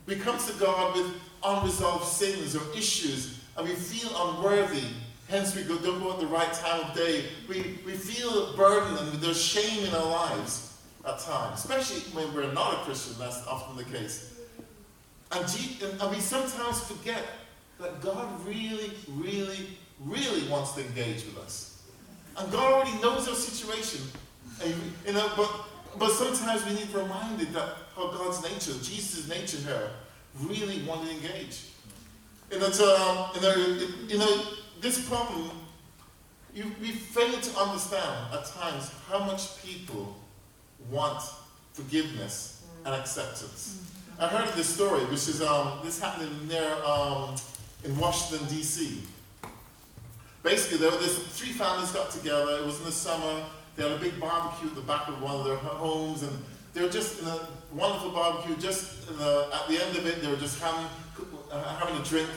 We 0.07 0.17
come 0.17 0.39
to 0.39 0.53
God 0.55 0.97
with 0.97 1.13
unresolved 1.45 2.07
sins 2.07 2.57
or 2.57 2.63
issues, 2.77 3.41
and 3.57 3.69
we 3.69 3.75
feel 3.75 4.11
unworthy. 4.29 4.85
Hence, 5.29 5.57
we 5.57 5.63
go, 5.63 5.79
don't 5.79 6.01
go 6.01 6.13
at 6.13 6.21
the 6.21 6.27
right 6.27 6.53
time 6.53 6.91
of 6.91 6.95
day. 6.95 7.25
We, 7.49 7.79
we 7.87 7.93
feel 7.93 8.55
burdened 8.57 8.99
and 8.99 9.13
there's 9.21 9.43
shame 9.43 9.85
in 9.87 9.95
our 9.95 10.07
lives 10.07 10.79
at 11.07 11.19
times, 11.21 11.61
especially 11.61 12.01
when 12.13 12.35
we're 12.35 12.53
not 12.53 12.75
a 12.75 12.77
Christian. 12.79 13.15
That's 13.19 13.47
often 13.47 13.77
the 13.77 13.85
case. 13.85 14.35
And, 15.33 15.45
and 16.01 16.11
we 16.11 16.21
sometimes 16.21 16.81
forget 16.81 17.23
that 17.81 18.01
God 18.01 18.29
really, 18.47 18.93
really, 19.09 19.67
really 20.05 20.47
wants 20.49 20.73
to 20.73 20.85
engage 20.85 21.25
with 21.25 21.39
us. 21.39 21.74
And 22.37 22.51
God 22.53 22.73
already 22.73 23.01
knows 23.01 23.29
our 23.29 23.35
situation. 23.35 24.01
And, 24.63 24.75
you 25.07 25.13
know, 25.13 25.31
but 25.37 25.51
but 25.99 26.11
sometimes 26.11 26.65
we 26.67 26.73
need 26.73 26.89
to 26.89 26.95
be 26.95 27.03
reminded 27.03 27.53
that 27.53 27.69
how 27.95 28.09
God's 28.09 28.43
nature, 28.43 28.79
Jesus' 28.83 29.29
nature 29.29 29.59
here, 29.59 29.91
really 30.41 30.83
want 30.83 31.07
to 31.07 31.11
engage. 31.11 31.67
You 32.51 32.59
know, 32.59 32.71
to, 32.71 32.85
um, 32.85 33.31
you 33.35 33.41
know, 33.41 33.89
you 34.09 34.19
know, 34.19 34.43
this 34.81 35.09
problem, 35.09 35.51
you, 36.53 36.71
we 36.81 36.91
fail 36.91 37.41
to 37.41 37.59
understand 37.59 38.33
at 38.33 38.47
times 38.47 38.91
how 39.09 39.21
much 39.21 39.63
people 39.65 40.17
want 40.91 41.23
forgiveness 41.73 42.65
and 42.85 42.95
acceptance. 42.95 43.83
I 44.19 44.29
heard 44.29 44.49
of 44.49 44.57
this 44.57 44.69
story, 44.69 45.05
which 45.07 45.29
is 45.29 45.43
um, 45.43 45.81
this 45.83 46.01
happened 46.01 46.49
near 46.49 46.75
um, 46.85 47.35
in 47.85 47.97
Washington 47.99 48.47
D.C. 48.49 49.03
Basically, 50.45 50.77
there 50.77 50.91
were 50.91 50.99
three 50.99 51.53
families 51.53 51.91
got 51.91 52.11
together. 52.11 52.59
It 52.59 52.67
was 52.67 52.79
in 52.79 52.85
the 52.85 52.93
summer. 52.93 53.47
They 53.77 53.83
had 53.83 53.93
a 53.93 53.99
big 53.99 54.21
barbecue 54.21 54.69
at 54.69 54.75
the 54.75 54.83
back 54.83 55.09
of 55.09 55.21
one 55.23 55.35
of 55.37 55.45
their 55.47 55.57
homes, 55.57 56.23
and 56.23 56.31
they 56.75 56.83
were 56.83 56.91
just 56.91 57.23
in 57.23 57.29
a 57.29 57.49
wonderful 57.73 58.11
barbecue. 58.11 58.55
Just 58.57 59.09
the, 59.19 59.49
at 59.55 59.67
the 59.69 59.83
end 59.83 59.97
of 59.97 60.07
it, 60.07 60.21
they 60.21 60.29
were 60.29 60.37
just 60.37 60.61
having, 60.61 60.87
uh, 61.51 61.77
having 61.77 61.97
a 61.99 62.05
drink, 62.05 62.29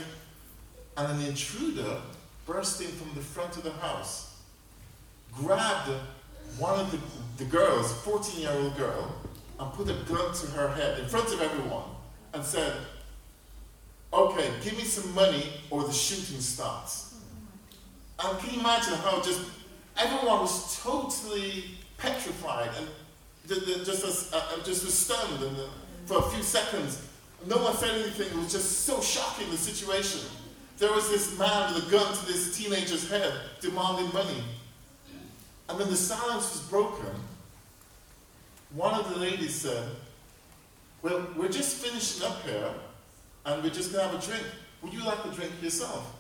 and 0.95 1.11
an 1.11 1.27
intruder 1.27 2.01
burst 2.45 2.79
in 2.79 2.87
from 2.87 3.13
the 3.13 3.19
front 3.19 3.57
of 3.57 3.63
the 3.63 3.73
house, 3.73 4.37
grabbed 5.33 5.91
one 6.57 6.79
of 6.79 6.89
the, 6.91 7.43
the 7.43 7.49
girls, 7.49 7.91
14 8.03 8.39
year 8.39 8.51
old 8.51 8.77
girl, 8.77 9.15
and 9.59 9.73
put 9.73 9.89
a 9.89 9.93
gun 10.11 10.33
to 10.33 10.47
her 10.47 10.69
head 10.69 10.97
in 10.97 11.05
front 11.07 11.27
of 11.33 11.41
everyone 11.41 11.83
and 12.33 12.41
said, 12.41 12.71
Okay, 14.13 14.49
give 14.63 14.77
me 14.77 14.85
some 14.85 15.13
money 15.13 15.43
or 15.69 15.83
the 15.83 15.91
shooting 15.91 16.39
starts. 16.39 17.06
And 18.19 18.39
can 18.39 18.53
you 18.53 18.59
imagine 18.59 18.95
how 18.95 19.21
just 19.21 19.41
everyone 19.97 20.41
was 20.41 20.81
totally 20.81 21.65
petrified 21.97 22.69
and 22.77 22.87
just, 23.47 24.33
uh, 24.33 24.37
uh, 24.37 24.63
just 24.63 24.83
was 24.85 24.93
stunned 24.93 25.43
and, 25.43 25.57
uh, 25.57 25.63
for 26.05 26.19
a 26.19 26.29
few 26.29 26.43
seconds. 26.43 27.01
No 27.45 27.57
one 27.57 27.75
said 27.75 27.91
anything. 27.91 28.27
It 28.27 28.35
was 28.35 28.51
just 28.51 28.85
so 28.85 29.01
shocking, 29.01 29.49
the 29.51 29.57
situation. 29.57 30.21
There 30.77 30.91
was 30.91 31.09
this 31.09 31.37
man 31.37 31.73
with 31.73 31.87
a 31.87 31.91
gun 31.91 32.13
to 32.13 32.25
this 32.25 32.57
teenager's 32.57 33.09
head 33.09 33.33
demanding 33.61 34.11
money. 34.13 34.43
And 35.69 35.79
then 35.79 35.89
the 35.89 35.95
silence 35.95 36.53
was 36.53 36.61
broken. 36.69 37.13
One 38.73 38.93
of 38.93 39.09
the 39.09 39.19
ladies 39.19 39.55
said, 39.55 39.89
Well, 41.01 41.27
we're 41.35 41.49
just 41.49 41.77
finishing 41.77 42.27
up 42.27 42.41
here 42.43 42.69
and 43.45 43.63
we're 43.63 43.69
just 43.69 43.91
going 43.91 44.05
to 44.05 44.11
have 44.11 44.23
a 44.23 44.25
drink. 44.25 44.45
Would 44.81 44.93
you 44.93 45.03
like 45.03 45.23
a 45.25 45.29
drink 45.29 45.51
yourself? 45.61 46.13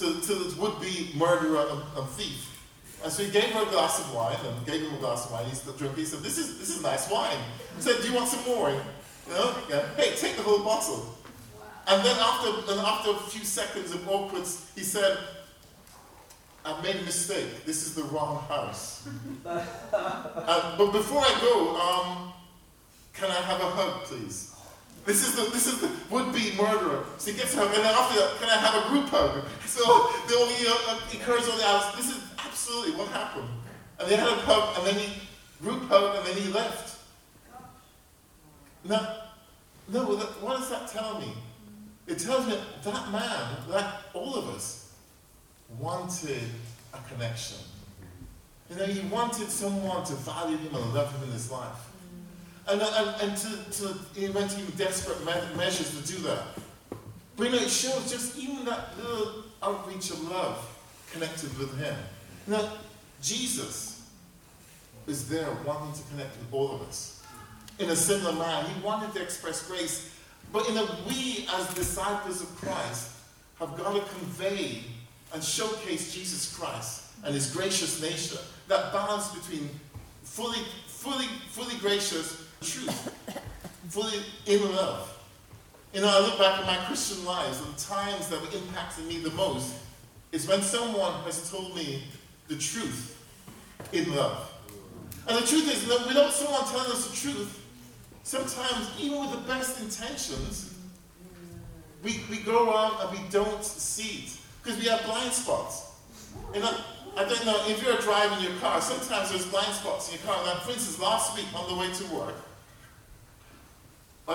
To, 0.00 0.18
to 0.18 0.34
the 0.34 0.60
would 0.60 0.80
be 0.80 1.10
murderer 1.14 1.68
and, 1.94 2.08
thief. 2.08 2.58
And 3.04 3.12
so 3.12 3.22
he 3.22 3.30
gave 3.30 3.50
her 3.50 3.62
a 3.62 3.70
glass 3.70 4.00
of 4.00 4.14
wine 4.14 4.38
and 4.46 4.66
gave 4.66 4.80
him 4.80 4.94
a 4.94 4.96
glass 4.96 5.26
of 5.26 5.32
wine. 5.32 5.44
He 5.44 5.54
drinking. 5.76 5.98
He 5.98 6.04
said, 6.06 6.20
This 6.20 6.38
is, 6.38 6.58
this 6.58 6.74
is 6.74 6.82
nice 6.82 7.10
wine. 7.10 7.36
He 7.76 7.82
said, 7.82 8.00
Do 8.00 8.08
you 8.08 8.14
want 8.14 8.28
some 8.28 8.42
more? 8.46 8.70
You 8.70 8.80
know? 9.28 9.54
Yeah. 9.68 9.84
Hey, 9.96 10.14
take 10.16 10.36
the 10.36 10.42
whole 10.42 10.64
bottle. 10.64 11.14
Wow. 11.58 11.66
And 11.86 12.02
then 12.02 12.16
after, 12.18 12.72
and 12.72 12.80
after 12.80 13.10
a 13.10 13.28
few 13.28 13.44
seconds 13.44 13.92
of 13.92 14.08
awkward, 14.08 14.46
he 14.74 14.80
said, 14.80 15.18
I've 16.64 16.82
made 16.82 16.96
a 16.96 17.02
mistake. 17.02 17.66
This 17.66 17.86
is 17.86 17.94
the 17.94 18.04
wrong 18.04 18.42
house. 18.48 19.06
uh, 19.44 20.78
but 20.78 20.92
before 20.92 21.20
I 21.20 21.38
go, 21.42 21.76
um, 21.76 22.32
can 23.12 23.30
I 23.30 23.34
have 23.34 23.60
a 23.60 23.68
hug, 23.68 24.04
please? 24.04 24.54
This 25.04 25.26
is 25.26 25.34
the 25.34 25.50
this 25.50 25.66
is 25.66 25.80
the 25.80 25.90
would-be 26.10 26.56
murderer. 26.56 27.04
So 27.18 27.32
he 27.32 27.36
gets 27.36 27.54
her, 27.54 27.62
and 27.62 27.72
then 27.72 27.84
after 27.84 28.20
that, 28.20 28.36
can 28.38 28.48
I 28.48 28.56
have 28.56 28.84
a 28.84 28.88
group 28.88 29.08
hug? 29.08 29.44
So 29.66 29.82
the 30.28 30.36
only 30.36 30.54
uh, 30.68 31.00
encourage 31.12 31.44
all 31.48 31.56
the. 31.56 31.96
This 31.96 32.10
is 32.10 32.22
absolutely 32.38 32.96
what 32.96 33.08
happened. 33.08 33.48
And 33.98 34.08
they 34.08 34.16
had 34.16 34.28
a 34.28 34.36
hug, 34.42 34.78
and 34.78 34.86
then 34.86 34.94
he 35.02 35.12
group 35.62 35.88
hug, 35.88 36.16
and 36.16 36.26
then 36.26 36.36
he 36.36 36.52
left. 36.52 36.98
Now, 38.84 39.16
no, 39.88 40.04
what 40.40 40.58
does 40.58 40.70
that 40.70 40.88
tell 40.88 41.20
me? 41.20 41.32
It 42.06 42.18
tells 42.18 42.46
me 42.46 42.58
that 42.82 43.12
man, 43.12 43.56
like 43.68 43.86
all 44.14 44.34
of 44.36 44.48
us, 44.48 44.94
wanted 45.78 46.42
a 46.92 46.98
connection. 47.12 47.58
You 48.68 48.76
know, 48.76 48.86
he 48.86 49.00
wanted 49.08 49.48
someone 49.48 50.04
to 50.04 50.14
value 50.14 50.56
him 50.56 50.74
and 50.74 50.94
love 50.94 51.12
him 51.14 51.24
in 51.24 51.32
his 51.32 51.50
life. 51.50 51.89
And, 52.70 52.80
and, 52.80 53.22
and 53.22 53.36
to, 53.36 53.48
to, 53.48 53.94
to 54.14 54.20
even 54.20 54.46
desperate 54.76 55.24
measures 55.56 56.00
to 56.00 56.12
do 56.12 56.22
that. 56.22 56.42
But 57.36 57.44
you 57.44 57.50
know, 57.56 57.62
it 57.62 57.70
shows 57.70 58.08
just 58.10 58.38
even 58.38 58.64
that 58.66 58.96
little 58.96 59.44
outreach 59.60 60.10
of 60.10 60.30
love 60.30 60.64
connected 61.12 61.56
with 61.58 61.76
him. 61.78 61.96
Now, 62.46 62.72
Jesus 63.20 64.08
is 65.08 65.28
there 65.28 65.48
wanting 65.64 65.92
to 65.94 66.08
connect 66.10 66.36
with 66.38 66.52
all 66.52 66.74
of 66.76 66.82
us. 66.82 67.22
In 67.80 67.90
a 67.90 67.96
similar 67.96 68.34
manner, 68.34 68.68
he 68.68 68.80
wanted 68.82 69.12
to 69.14 69.22
express 69.22 69.66
grace, 69.66 70.14
but 70.52 70.68
in 70.68 70.76
a 70.76 70.86
we 71.08 71.48
as 71.54 71.74
disciples 71.74 72.40
of 72.42 72.54
Christ 72.56 73.10
have 73.58 73.76
got 73.76 73.94
to 73.94 74.14
convey 74.14 74.84
and 75.34 75.42
showcase 75.42 76.14
Jesus 76.14 76.56
Christ 76.56 77.06
and 77.24 77.34
his 77.34 77.52
gracious 77.52 78.00
nature. 78.00 78.40
That 78.68 78.92
balance 78.92 79.28
between 79.34 79.68
fully, 80.22 80.60
fully, 80.86 81.26
fully 81.48 81.76
gracious 81.78 82.39
truth, 82.60 83.44
fully 83.88 84.20
in 84.46 84.74
love. 84.74 85.06
You 85.92 86.02
know, 86.02 86.08
I 86.08 86.20
look 86.20 86.38
back 86.38 86.60
at 86.60 86.66
my 86.66 86.76
Christian 86.86 87.24
lives 87.24 87.60
and 87.60 87.76
times 87.76 88.28
that 88.28 88.40
were 88.40 88.46
impacting 88.48 89.08
me 89.08 89.18
the 89.18 89.30
most 89.30 89.74
is 90.32 90.46
when 90.46 90.62
someone 90.62 91.12
has 91.24 91.50
told 91.50 91.74
me 91.74 92.04
the 92.46 92.56
truth 92.56 93.16
in 93.92 94.14
love. 94.14 94.52
And 95.28 95.36
the 95.36 95.46
truth 95.46 95.70
is, 95.72 95.86
that 95.88 96.06
without 96.06 96.32
someone 96.32 96.64
telling 96.64 96.90
us 96.90 97.08
the 97.08 97.16
truth, 97.16 97.64
sometimes, 98.22 98.90
even 99.00 99.20
with 99.20 99.32
the 99.32 99.48
best 99.48 99.80
intentions, 99.80 100.74
we, 102.02 102.24
we 102.30 102.38
go 102.38 102.70
around 102.70 103.00
and 103.00 103.18
we 103.18 103.28
don't 103.30 103.64
see 103.64 104.24
it 104.24 104.36
because 104.62 104.78
we 104.78 104.86
have 104.86 105.04
blind 105.04 105.32
spots. 105.32 105.90
And 106.54 106.62
know, 106.62 106.74
I 107.16 107.24
don't 107.24 107.44
know, 107.44 107.64
if 107.66 107.82
you're 107.82 107.98
driving 107.98 108.42
your 108.44 108.56
car, 108.60 108.80
sometimes 108.80 109.30
there's 109.30 109.46
blind 109.46 109.72
spots 109.74 110.08
in 110.08 110.18
your 110.18 110.26
car. 110.26 110.44
Like, 110.46 110.62
for 110.62 110.70
instance, 110.70 111.00
last 111.00 111.36
week 111.36 111.46
on 111.54 111.68
the 111.68 111.74
way 111.74 111.92
to 111.92 112.04
work, 112.14 112.34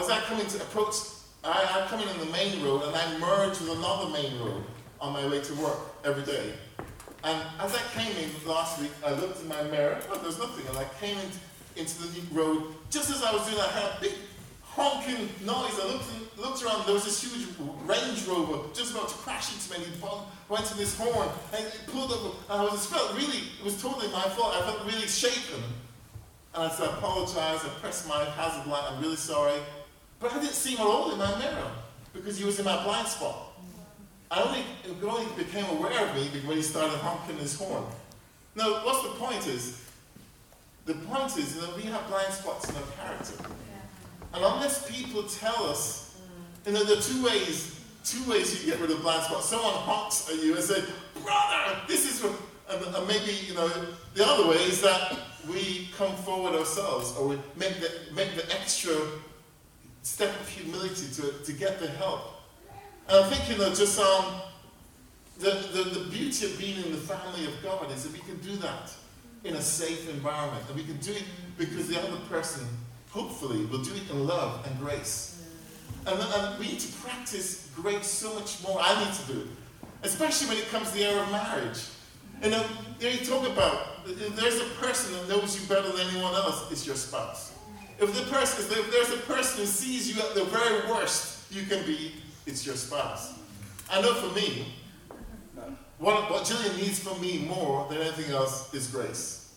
as 0.01 0.09
I 0.09 0.19
come 0.21 0.39
into 0.39 0.57
approach, 0.57 0.95
I, 1.43 1.83
I 1.83 1.87
come 1.87 2.01
in 2.01 2.07
on 2.09 2.19
the 2.19 2.25
main 2.25 2.63
road 2.63 2.83
and 2.83 2.95
I 2.95 3.17
merge 3.19 3.59
with 3.59 3.77
another 3.77 4.09
main 4.09 4.39
road 4.39 4.63
on 4.99 5.13
my 5.13 5.27
way 5.27 5.41
to 5.41 5.53
work 5.55 5.77
every 6.03 6.23
day. 6.23 6.53
And 7.23 7.41
as 7.59 7.73
I 7.73 7.81
came 7.93 8.15
in 8.17 8.29
last 8.47 8.79
week, 8.79 8.91
I 9.05 9.11
looked 9.13 9.41
in 9.41 9.47
my 9.47 9.63
mirror, 9.63 9.99
oh, 10.11 10.19
there's 10.21 10.37
nothing. 10.37 10.65
And 10.67 10.77
I 10.77 10.85
came 10.99 11.17
in, 11.17 11.29
into 11.75 12.03
the 12.03 12.21
road. 12.33 12.75
Just 12.89 13.09
as 13.09 13.23
I 13.23 13.31
was 13.31 13.45
doing 13.45 13.57
that, 13.57 13.69
I 13.69 13.71
heard 13.71 13.97
a 13.97 14.01
big 14.01 14.13
honking 14.63 15.29
noise. 15.43 15.79
I 15.81 15.87
looked, 15.87 16.05
in, 16.13 16.41
looked 16.41 16.63
around, 16.63 16.85
there 16.85 16.93
was 16.93 17.05
this 17.05 17.23
huge 17.23 17.47
Range 17.85 18.27
Rover 18.27 18.67
just 18.73 18.91
about 18.91 19.09
to 19.09 19.15
crash 19.15 19.53
into 19.53 19.71
me. 19.71 19.85
And 19.85 19.95
he 19.95 20.01
went 20.49 20.65
to 20.65 20.77
this 20.77 20.97
horn 20.97 21.29
and 21.55 21.65
it 21.65 21.79
pulled 21.87 22.11
up. 22.11 22.35
And 22.49 22.61
I 22.61 22.63
was 22.63 22.73
just 22.73 22.89
felt 22.89 23.13
really, 23.15 23.39
it 23.59 23.63
was 23.63 23.81
totally 23.81 24.11
my 24.11 24.21
fault. 24.21 24.53
I 24.55 24.61
felt 24.61 24.85
really 24.85 25.07
shaken. 25.07 25.63
And 26.53 26.63
I 26.63 26.69
said, 26.69 26.89
I 26.89 26.97
apologize. 26.97 27.65
I 27.65 27.69
pressed 27.81 28.07
my 28.07 28.23
hazard 28.23 28.69
light. 28.69 28.83
I'm 28.89 29.01
really 29.01 29.15
sorry. 29.15 29.59
But 30.25 30.37
I 30.37 30.39
didn't 30.39 30.55
see 30.55 30.73
at 30.73 30.79
all 30.79 31.11
in 31.11 31.19
my 31.19 31.37
mirror 31.37 31.71
because 32.11 32.39
he 32.39 32.45
was 32.45 32.57
in 32.57 32.65
my 32.65 32.83
blind 32.83 33.07
spot. 33.07 33.53
I 34.31 34.41
only, 34.41 34.63
only 35.07 35.31
became 35.35 35.65
aware 35.65 36.09
of 36.09 36.15
me 36.15 36.27
when 36.47 36.57
he 36.57 36.63
started 36.63 36.97
honking 36.97 37.37
his 37.37 37.55
horn. 37.55 37.83
Now, 38.55 38.83
what's 38.83 39.03
the 39.03 39.09
point 39.23 39.45
is, 39.45 39.85
the 40.85 40.95
point 40.95 41.37
is 41.37 41.61
that 41.61 41.75
we 41.75 41.83
have 41.83 42.07
blind 42.07 42.33
spots 42.33 42.67
in 42.67 42.75
our 42.75 42.81
character. 42.97 43.35
And 44.33 44.43
unless 44.43 44.89
people 44.89 45.21
tell 45.25 45.65
us, 45.65 46.19
you 46.65 46.71
know, 46.71 46.83
there 46.83 46.97
are 46.97 47.01
two 47.01 47.23
ways, 47.23 47.79
two 48.03 48.27
ways 48.27 48.65
you 48.65 48.71
get 48.71 48.81
rid 48.81 48.89
of 48.89 49.03
blind 49.03 49.21
spots. 49.21 49.49
Someone 49.49 49.73
honks 49.73 50.27
at 50.27 50.43
you 50.43 50.55
and 50.55 50.63
says, 50.63 50.89
brother, 51.23 51.81
this 51.87 52.11
is 52.11 52.23
what, 52.23 52.33
and, 52.71 52.95
and 52.95 53.07
maybe, 53.07 53.31
you 53.47 53.53
know, 53.53 53.69
the 54.15 54.25
other 54.25 54.49
way 54.49 54.55
is 54.55 54.81
that 54.81 55.19
we 55.47 55.89
come 55.95 56.15
forward 56.15 56.55
ourselves 56.55 57.15
or 57.15 57.27
we 57.27 57.35
make 57.55 57.79
the, 57.79 57.91
make 58.15 58.33
the 58.35 58.51
extra 58.51 58.95
step 60.05 60.39
of 60.39 60.47
humility 60.47 61.07
to, 61.15 61.33
to 61.43 61.51
get 61.51 61.79
the 61.79 61.87
help. 61.87 62.21
And 63.09 63.25
I 63.25 63.27
think, 63.27 63.49
you 63.49 63.57
know, 63.57 63.73
just 63.73 63.99
um, 63.99 64.41
the, 65.39 65.49
the, 65.73 65.99
the 65.99 66.09
beauty 66.11 66.45
of 66.45 66.59
being 66.59 66.85
in 66.85 66.91
the 66.91 66.97
family 66.97 67.45
of 67.45 67.53
God 67.63 67.91
is 67.91 68.03
that 68.03 68.13
we 68.13 68.19
can 68.19 68.37
do 68.37 68.55
that 68.57 68.93
in 69.43 69.55
a 69.55 69.61
safe 69.61 70.07
environment. 70.09 70.63
And 70.67 70.77
we 70.77 70.83
can 70.83 70.97
do 70.97 71.11
it 71.11 71.23
because 71.57 71.87
the 71.87 71.99
other 71.99 72.17
person, 72.29 72.67
hopefully, 73.09 73.65
will 73.65 73.81
do 73.81 73.95
it 73.95 74.07
in 74.11 74.27
love 74.27 74.65
and 74.67 74.79
grace. 74.79 75.43
And, 76.05 76.19
and 76.19 76.59
we 76.59 76.67
need 76.67 76.79
to 76.81 76.93
practice 77.01 77.71
grace 77.75 78.05
so 78.05 78.35
much 78.35 78.61
more. 78.63 78.77
I 78.79 79.03
need 79.03 79.13
to 79.13 79.33
do 79.33 79.39
it. 79.41 79.47
Especially 80.03 80.49
when 80.49 80.57
it 80.57 80.69
comes 80.69 80.91
to 80.91 80.97
the 80.99 81.05
area 81.05 81.23
of 81.23 81.31
marriage. 81.31 81.79
Know, 82.41 82.63
you, 82.99 83.07
know, 83.07 83.11
you 83.11 83.25
talk 83.25 83.47
about, 83.47 84.05
there's 84.05 84.61
a 84.61 84.69
person 84.75 85.13
that 85.13 85.29
knows 85.29 85.59
you 85.59 85.67
better 85.67 85.91
than 85.91 86.07
anyone 86.09 86.35
else, 86.35 86.71
it's 86.71 86.85
your 86.85 86.95
spouse. 86.95 87.54
If, 87.99 88.13
the 88.13 88.31
person, 88.31 88.65
if 88.77 88.91
there's 88.91 89.11
a 89.11 89.23
person 89.23 89.61
who 89.61 89.65
sees 89.65 90.13
you 90.13 90.21
at 90.21 90.35
the 90.35 90.45
very 90.45 90.89
worst 90.89 91.51
you 91.51 91.63
can 91.63 91.85
be, 91.85 92.13
it's 92.45 92.65
your 92.65 92.75
spouse. 92.75 93.33
I 93.89 94.01
know 94.01 94.13
for 94.13 94.35
me, 94.35 94.73
what, 95.97 96.29
what 96.29 96.43
Jillian 96.43 96.77
needs 96.77 96.99
from 96.99 97.21
me 97.21 97.39
more 97.39 97.87
than 97.89 97.99
anything 97.99 98.33
else 98.33 98.73
is 98.73 98.87
grace. 98.87 99.53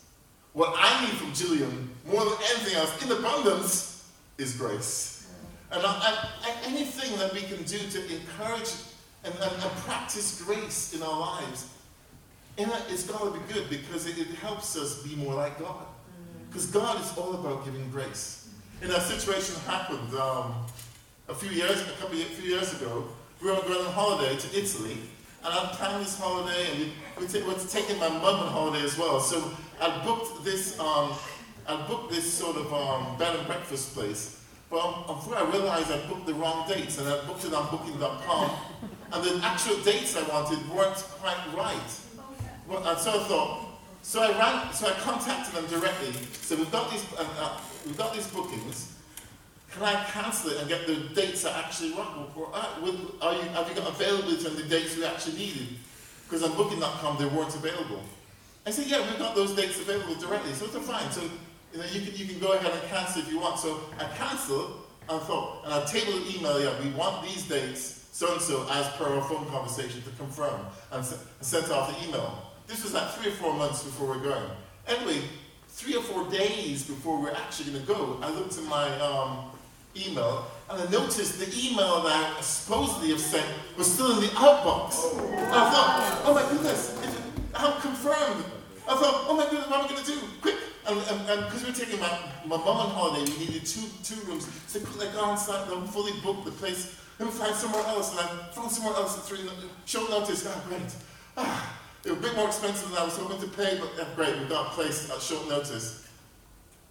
What 0.53 0.73
I 0.77 1.05
need 1.05 1.13
from 1.13 1.31
Jillian 1.31 1.87
more 2.09 2.23
than 2.23 2.33
anything 2.55 2.75
else 2.75 3.03
in 3.03 3.11
abundance 3.11 4.09
is 4.37 4.55
grace. 4.55 5.27
And, 5.71 5.83
and, 5.83 6.17
and 6.47 6.75
anything 6.75 7.17
that 7.19 7.33
we 7.33 7.41
can 7.41 7.61
do 7.63 7.77
to 7.77 8.15
encourage 8.15 8.71
and, 9.23 9.33
and, 9.33 9.51
and 9.51 9.71
practice 9.83 10.41
grace 10.41 10.93
in 10.95 11.03
our 11.03 11.19
lives, 11.19 11.67
and 12.57 12.71
it's 12.89 13.03
got 13.03 13.21
to 13.21 13.31
be 13.31 13.53
good 13.53 13.69
because 13.69 14.07
it, 14.07 14.17
it, 14.17 14.27
helps 14.35 14.75
us 14.75 15.03
be 15.03 15.15
more 15.15 15.35
like 15.35 15.59
God. 15.59 15.85
Because 16.49 16.65
God 16.67 16.99
is 17.01 17.15
all 17.17 17.35
about 17.35 17.65
giving 17.65 17.89
grace. 17.91 18.49
And 18.81 18.89
that 18.91 19.03
situation 19.03 19.55
happened 19.67 20.13
um, 20.15 20.65
a 21.27 21.33
few 21.35 21.49
years, 21.49 21.81
a 21.81 21.85
couple 21.99 22.19
of, 22.19 22.21
a 22.21 22.25
few 22.25 22.49
years 22.49 22.73
ago. 22.73 23.05
We 23.41 23.49
were 23.49 23.55
going 23.55 23.85
on 23.85 23.93
holiday 23.93 24.35
to 24.35 24.57
Italy, 24.57 24.97
and 25.43 25.53
I 25.53 25.67
planned 25.73 26.03
this 26.03 26.19
holiday, 26.19 26.71
and 26.71 26.79
we, 26.79 26.91
we 27.19 27.27
t- 27.27 27.41
were 27.43 27.53
taking 27.53 27.99
my 27.99 28.09
mum 28.09 28.39
on 28.39 28.47
holiday 28.47 28.83
as 28.83 28.97
well. 28.97 29.19
So 29.19 29.51
I 29.79 30.03
booked 30.03 30.43
this, 30.43 30.77
um, 30.79 31.13
I 31.67 31.85
booked 31.87 32.11
this 32.11 32.31
sort 32.33 32.57
of 32.57 32.73
um, 32.73 33.17
bed 33.17 33.35
and 33.35 33.45
breakfast 33.47 33.93
place. 33.93 34.43
But 34.69 35.07
before 35.07 35.35
I 35.35 35.49
realized 35.49 35.91
I 35.91 36.05
booked 36.07 36.25
the 36.25 36.33
wrong 36.33 36.67
dates, 36.67 36.97
and 36.99 37.07
I 37.07 37.23
booked 37.25 37.45
it 37.45 37.53
on 37.53 37.69
Booking.com, 37.71 38.51
and 39.13 39.23
the 39.23 39.45
actual 39.45 39.77
dates 39.81 40.15
I 40.15 40.23
wanted 40.23 40.59
weren't 40.69 40.95
quite 40.95 41.37
right. 41.55 41.99
Well, 42.67 42.87
and 42.87 42.99
so 42.99 43.11
I 43.11 43.23
thought, 43.23 43.68
so 44.01 44.21
I 44.21 44.37
ran, 44.37 44.73
so 44.73 44.87
I 44.87 44.91
contacted 44.99 45.53
them 45.53 45.67
directly. 45.67 46.13
So 46.41 46.55
we've 46.55 46.71
got 46.71 46.91
these, 46.91 47.05
uh, 47.17 47.25
uh, 47.39 47.59
we've 47.85 47.97
got 47.97 48.13
these 48.13 48.27
bookings. 48.27 48.95
Can 49.71 49.83
I 49.83 50.03
cancel 50.05 50.51
it 50.51 50.57
and 50.57 50.67
get 50.67 50.87
the 50.87 50.95
dates 51.13 51.43
that 51.43 51.55
actually 51.55 51.91
right? 51.91 52.07
Uh, 52.07 52.65
are 53.21 53.33
you, 53.33 53.41
have 53.49 53.69
you 53.69 53.75
got 53.75 53.87
availability 53.87 54.47
on 54.47 54.55
the 54.55 54.63
dates 54.63 54.97
we 54.97 55.05
actually 55.05 55.37
needed? 55.37 55.67
Because 56.23 56.43
on 56.43 56.55
Booking.com 56.55 57.17
they 57.19 57.25
weren't 57.25 57.53
available. 57.53 58.01
I 58.65 58.71
said, 58.71 58.87
yeah, 58.87 59.07
we've 59.07 59.19
got 59.19 59.35
those 59.35 59.55
dates 59.55 59.79
available 59.79 60.15
directly, 60.15 60.53
so 60.53 60.65
they're 60.67 60.81
fine. 60.81 61.09
So 61.11 61.21
you 61.73 61.79
know, 61.79 61.85
you 61.91 62.01
can 62.01 62.15
you 62.15 62.25
can 62.25 62.39
go 62.39 62.53
ahead 62.53 62.71
and 62.71 62.89
cancel 62.89 63.21
if 63.21 63.31
you 63.31 63.39
want. 63.39 63.59
So 63.59 63.79
I 63.99 64.05
canceled. 64.15 64.85
I 65.09 65.17
thought, 65.17 65.65
and 65.65 65.73
I 65.73 65.83
tabled 65.85 66.21
an 66.21 66.35
email. 66.35 66.61
Yeah, 66.61 66.79
we 66.83 66.91
want 66.91 67.23
these 67.25 67.47
dates, 67.47 68.07
so 68.11 68.31
and 68.31 68.41
so, 68.41 68.67
as 68.69 68.87
per 68.89 69.05
our 69.05 69.21
phone 69.23 69.47
conversation 69.47 70.03
to 70.03 70.09
confirm, 70.11 70.61
and, 70.91 71.03
and 71.03 71.05
sent 71.41 71.71
off 71.71 71.89
the 71.89 72.07
email. 72.07 72.48
This 72.69 72.83
was 72.83 72.93
like 72.93 73.09
three 73.13 73.31
or 73.31 73.35
four 73.35 73.53
months 73.55 73.83
before 73.83 74.09
we're 74.09 74.19
going. 74.19 74.47
Anyway, 74.87 75.23
three 75.69 75.95
or 75.95 76.03
four 76.03 76.29
days 76.29 76.83
before 76.83 77.19
we're 77.19 77.33
actually 77.33 77.71
going 77.71 77.83
to 77.83 77.93
go, 77.93 78.19
I 78.21 78.29
looked 78.29 78.59
at 78.59 78.63
my 78.65 78.87
um, 78.99 79.49
email 79.97 80.45
and 80.69 80.79
I 80.79 80.91
noticed 80.91 81.39
the 81.39 81.47
email 81.57 82.03
that 82.03 82.37
I 82.37 82.41
supposedly 82.41 83.09
have 83.09 83.19
sent 83.19 83.47
was 83.75 83.91
still 83.91 84.11
in 84.13 84.21
the 84.21 84.27
outbox. 84.35 85.17
And 85.17 85.47
I 85.47 85.71
thought, 85.71 86.21
oh 86.25 86.33
my 86.35 86.47
goodness, 86.47 86.95
I'm 87.55 87.81
confirmed. 87.81 88.45
I 88.87 88.95
thought, 88.95 89.25
oh 89.27 89.35
my 89.35 89.45
goodness, 89.45 89.67
what 89.67 89.79
am 89.79 89.85
I 89.85 89.89
going 89.89 90.03
to 90.03 90.11
do? 90.11 90.19
Quick! 90.39 90.55
And 90.85 91.45
because 91.45 91.63
we 91.63 91.71
were 91.71 91.75
taking 91.75 91.99
my, 91.99 92.19
my 92.45 92.57
mom 92.57 92.77
on 92.77 92.89
holiday, 92.91 93.31
we 93.31 93.45
needed 93.45 93.65
two 93.65 93.85
two 94.03 94.21
rooms. 94.27 94.47
So 94.67 94.79
I 94.79 95.11
got 95.13 95.31
inside, 95.31 95.67
I'm 95.71 95.87
fully 95.87 96.13
booked 96.21 96.45
the 96.45 96.51
place. 96.51 96.99
Let 97.17 97.25
me 97.25 97.31
find 97.31 97.55
somewhere 97.55 97.83
else. 97.85 98.11
And 98.11 98.19
I 98.19 98.25
found 98.53 98.71
somewhere 98.71 98.95
else 98.95 99.17
at 99.17 99.23
three 99.23 99.39
short 99.85 100.09
notice. 100.11 100.45
Oh, 100.47 100.63
great. 100.67 100.81
Ah, 101.35 101.79
it 102.09 102.17
was 102.17 102.25
a 102.25 102.27
bit 102.27 102.35
more 102.35 102.47
expensive 102.47 102.89
than 102.89 102.97
I 102.97 103.05
was 103.05 103.17
hoping 103.17 103.39
to 103.39 103.47
pay, 103.55 103.77
but 103.77 103.93
yeah, 103.95 104.05
great, 104.15 104.37
we 104.39 104.45
got 104.45 104.67
a 104.67 104.69
place 104.71 105.11
at 105.11 105.21
short 105.21 105.47
notice. 105.47 106.07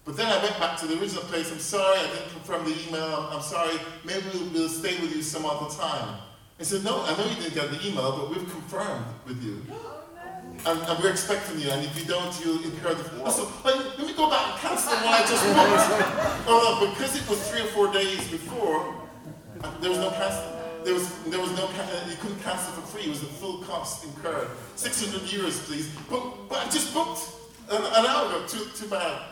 But 0.05 0.17
then 0.17 0.27
I 0.27 0.43
went 0.43 0.59
back 0.59 0.79
to 0.79 0.87
the 0.87 0.99
original 1.01 1.25
place. 1.25 1.51
I'm 1.51 1.59
sorry, 1.59 1.99
I 1.99 2.07
didn't 2.07 2.31
confirm 2.31 2.65
the 2.65 2.75
email. 2.87 3.03
I'm, 3.03 3.37
I'm 3.37 3.43
sorry, 3.43 3.77
maybe 4.05 4.25
we'll, 4.33 4.49
we'll, 4.51 4.69
stay 4.69 4.99
with 5.01 5.15
you 5.15 5.23
some 5.23 5.45
other 5.45 5.75
time. 5.75 6.21
I 6.59 6.63
said, 6.63 6.85
no, 6.85 7.03
I 7.03 7.17
know 7.17 7.27
you 7.27 7.35
didn't 7.35 7.55
get 7.55 7.71
the 7.71 7.87
email, 7.87 8.17
but 8.17 8.31
we've 8.31 8.49
confirmed 8.49 9.07
with 9.27 9.43
you. 9.43 9.61
And, 10.65 10.81
and 10.81 11.03
we're 11.03 11.11
expecting 11.11 11.59
you, 11.61 11.71
and 11.71 11.85
if 11.85 11.99
you 11.99 12.07
don't, 12.07 12.33
you'll 12.45 12.63
incur 12.63 12.95
the... 12.95 13.25
I 13.25 13.31
said, 13.31 13.47
let 13.65 13.99
me 13.99 14.15
go 14.15 14.31
back 14.31 14.53
and 14.53 14.61
cancel 14.61 14.91
the 14.91 15.05
one 15.05 15.15
I 15.15 15.21
just 15.27 15.45
booked. 15.45 16.47
oh, 16.49 16.79
no, 16.81 16.91
because 16.91 17.17
it 17.21 17.29
was 17.29 17.51
three 17.51 17.63
or 17.63 17.71
four 17.75 17.93
days 17.93 18.29
before, 18.31 18.95
uh, 19.63 19.79
there 19.81 19.91
was 19.91 19.99
no 19.99 20.11
cancel. 20.11 20.59
There 20.85 20.95
was, 20.95 21.13
there 21.25 21.41
was 21.41 21.51
no, 21.57 21.65
uh, 21.67 22.09
you 22.09 22.17
couldn't 22.17 22.41
cancel 22.43 22.73
for 22.73 22.83
free. 22.83 23.03
It 23.03 23.09
was 23.09 23.23
a 23.23 23.27
full 23.27 23.59
cost 23.63 24.05
incurred. 24.05 24.49
600 24.77 25.21
euros, 25.23 25.65
please. 25.67 25.95
But, 26.09 26.49
but 26.49 26.67
I 26.67 26.71
just 26.71 26.95
booked 26.95 27.21
an, 27.71 27.83
an 27.83 28.07
hour 28.07 28.27
ago. 28.27 28.45
Too, 28.47 28.65
too 28.75 28.89
bad. 28.89 29.23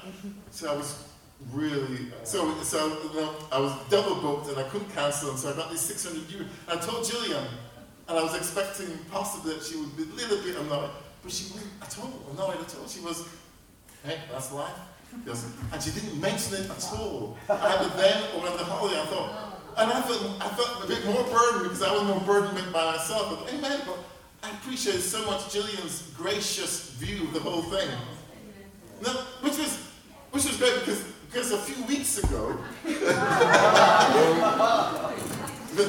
So 0.51 0.73
I 0.73 0.77
was 0.77 1.09
really, 1.53 2.09
so, 2.25 2.53
so 2.63 2.87
you 3.13 3.21
know, 3.21 3.35
I 3.53 3.59
was 3.61 3.73
double 3.89 4.17
booked 4.17 4.49
and 4.49 4.59
I 4.59 4.65
couldn't 4.65 4.93
cancel. 4.95 5.31
And 5.31 5.39
so 5.39 5.53
I 5.53 5.57
got 5.57 5.71
these 5.71 5.81
600 5.81 6.23
euros. 6.29 6.49
And 6.69 6.81
I 6.81 6.83
told 6.83 7.05
Jillian, 7.05 7.47
and 8.09 8.19
I 8.19 8.23
was 8.23 8.35
expecting 8.37 8.99
possibly 9.11 9.55
that 9.55 9.65
she 9.65 9.77
would 9.77 9.97
be 9.97 10.05
a 10.05 10.15
little 10.15 10.39
bit 10.39 10.57
annoyed. 10.57 10.91
But 11.23 11.33
she 11.33 11.53
wasn't 11.53 11.73
at 11.83 11.99
all 11.99 12.13
annoyed 12.33 12.61
at 12.61 12.77
all. 12.77 12.87
She 12.89 13.01
was, 13.01 13.29
hey, 14.05 14.19
that's 14.31 14.53
life. 14.53 14.75
Yes. 15.25 15.51
And 15.73 15.83
she 15.83 15.91
didn't 15.91 16.21
mention 16.21 16.55
it 16.55 16.71
at 16.71 16.93
all. 16.99 17.37
Either 17.49 17.89
then 17.97 18.23
or 18.35 18.49
on 18.49 18.57
the 18.57 18.65
holiday, 18.65 19.01
I 19.01 19.07
thought, 19.07 19.56
and 19.79 19.93
I 19.93 20.01
felt, 20.03 20.23
I 20.41 20.49
felt 20.49 20.85
a 20.85 20.87
bit 20.87 21.05
more 21.05 21.23
burdened 21.25 21.65
because 21.65 21.83
I 21.83 21.93
was 21.93 22.03
more 22.05 22.21
burdened 22.21 22.73
by 22.73 22.97
myself. 22.97 23.45
But 23.45 23.53
amen. 23.53 23.81
But 23.85 23.99
I 24.43 24.51
appreciate 24.51 25.01
so 25.01 25.25
much 25.27 25.41
Jillian's 25.53 26.11
gracious 26.17 26.91
view 26.91 27.25
of 27.25 27.35
the 27.35 27.41
whole 27.41 27.63
thing. 27.63 27.89
Now, 29.03 29.13
which 29.43 29.59
was 29.59 29.77
which 30.31 30.45
was 30.45 30.57
great 30.57 30.75
because 30.81 31.03
because 31.27 31.53
a 31.53 31.59
few 31.59 31.85
weeks 31.85 32.19
ago, 32.19 32.57
but 32.85 32.95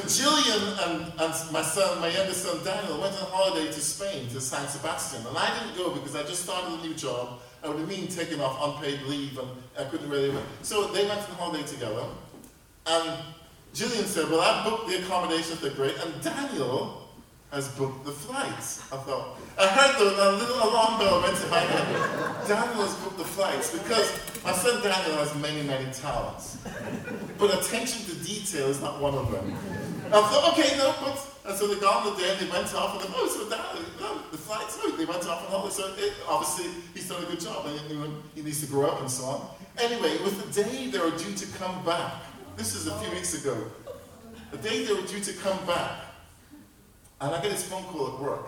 Jillian 0.04 0.86
and, 0.86 1.12
and 1.18 1.52
my 1.52 1.62
son, 1.62 2.00
my 2.00 2.08
youngest 2.08 2.42
son 2.42 2.62
Daniel, 2.62 3.00
went 3.00 3.14
on 3.14 3.30
holiday 3.30 3.66
to 3.66 3.80
Spain 3.80 4.28
to 4.30 4.40
San 4.40 4.68
Sebastian, 4.68 5.26
and 5.26 5.38
I 5.38 5.58
didn't 5.58 5.76
go 5.76 5.94
because 5.94 6.14
I 6.14 6.22
just 6.24 6.42
started 6.42 6.78
a 6.78 6.82
new 6.86 6.94
job. 6.94 7.40
I 7.64 7.68
would 7.68 7.78
have 7.78 7.88
been 7.88 8.08
taking 8.08 8.40
off 8.40 8.58
unpaid 8.62 9.00
leave, 9.02 9.38
and 9.38 9.48
I 9.78 9.84
couldn't 9.84 10.10
really. 10.10 10.36
So 10.62 10.88
they 10.88 11.06
went 11.06 11.20
on 11.20 11.36
holiday 11.36 11.66
together, 11.66 12.04
and 12.86 13.18
Jillian 13.74 14.04
said, 14.04 14.30
Well, 14.30 14.40
I've 14.40 14.64
booked 14.64 14.88
the 14.88 14.98
accommodation 15.02 15.58
they're 15.60 15.70
great, 15.70 15.96
and 15.98 16.22
Daniel 16.22 17.08
has 17.50 17.68
booked 17.76 18.04
the 18.04 18.12
flights. 18.12 18.80
I 18.92 18.96
thought, 18.96 19.38
I 19.58 19.66
heard 19.66 19.96
the, 19.98 20.04
a 20.04 20.28
little 20.36 20.56
alarm 20.56 20.98
bell 20.98 21.22
went 21.22 21.42
in 21.42 21.50
my 21.50 21.60
head. 21.60 22.46
Daniel 22.46 22.84
has 22.84 22.94
booked 22.96 23.18
the 23.18 23.24
flights 23.24 23.72
because 23.72 24.12
my 24.44 24.52
son 24.52 24.82
Daniel 24.82 25.16
has 25.16 25.34
many, 25.36 25.62
many 25.62 25.90
talents. 25.92 26.58
But 27.38 27.54
attention 27.54 28.04
to 28.06 28.14
detail 28.24 28.68
is 28.68 28.80
not 28.82 29.00
one 29.00 29.14
of 29.14 29.30
them. 29.32 29.54
I 30.06 30.20
thought, 30.20 30.52
okay, 30.52 30.76
no, 30.76 30.94
but. 31.00 31.24
And 31.48 31.56
so 31.56 31.66
they 31.66 31.80
got 31.80 32.04
on 32.04 32.12
the 32.12 32.20
day 32.20 32.30
and 32.30 32.38
they 32.40 32.50
went 32.52 32.74
off 32.74 33.00
and 33.00 33.08
then, 33.08 33.12
oh, 33.16 33.26
so 33.26 33.48
Daniel, 33.48 33.88
no, 33.98 34.20
the 34.30 34.36
flights, 34.36 34.78
oh, 34.82 34.94
they 34.98 35.06
went 35.06 35.26
off 35.26 35.46
on 35.46 35.50
holiday. 35.50 35.72
So 35.72 35.94
it, 35.96 36.12
obviously 36.28 36.66
he's 36.92 37.08
done 37.08 37.22
a 37.22 37.26
good 37.26 37.40
job 37.40 37.64
and 37.64 38.12
he 38.34 38.42
needs 38.42 38.60
to 38.60 38.66
grow 38.66 38.90
up 38.90 39.00
and 39.00 39.10
so 39.10 39.24
on. 39.24 39.48
Anyway, 39.78 40.10
it 40.10 40.22
was 40.22 40.36
the 40.36 40.62
day 40.62 40.90
they 40.90 40.98
were 40.98 41.16
due 41.16 41.34
to 41.34 41.46
come 41.56 41.82
back. 41.86 42.12
This 42.58 42.74
is 42.74 42.88
a 42.88 42.94
few 42.98 43.10
weeks 43.12 43.34
ago. 43.40 43.56
The 44.50 44.56
day 44.58 44.84
they 44.84 44.92
were 44.92 45.06
due 45.06 45.20
to 45.20 45.32
come 45.34 45.64
back, 45.64 46.00
and 47.20 47.32
I 47.32 47.40
get 47.40 47.52
this 47.52 47.68
phone 47.68 47.84
call 47.84 48.14
at 48.14 48.20
work, 48.20 48.46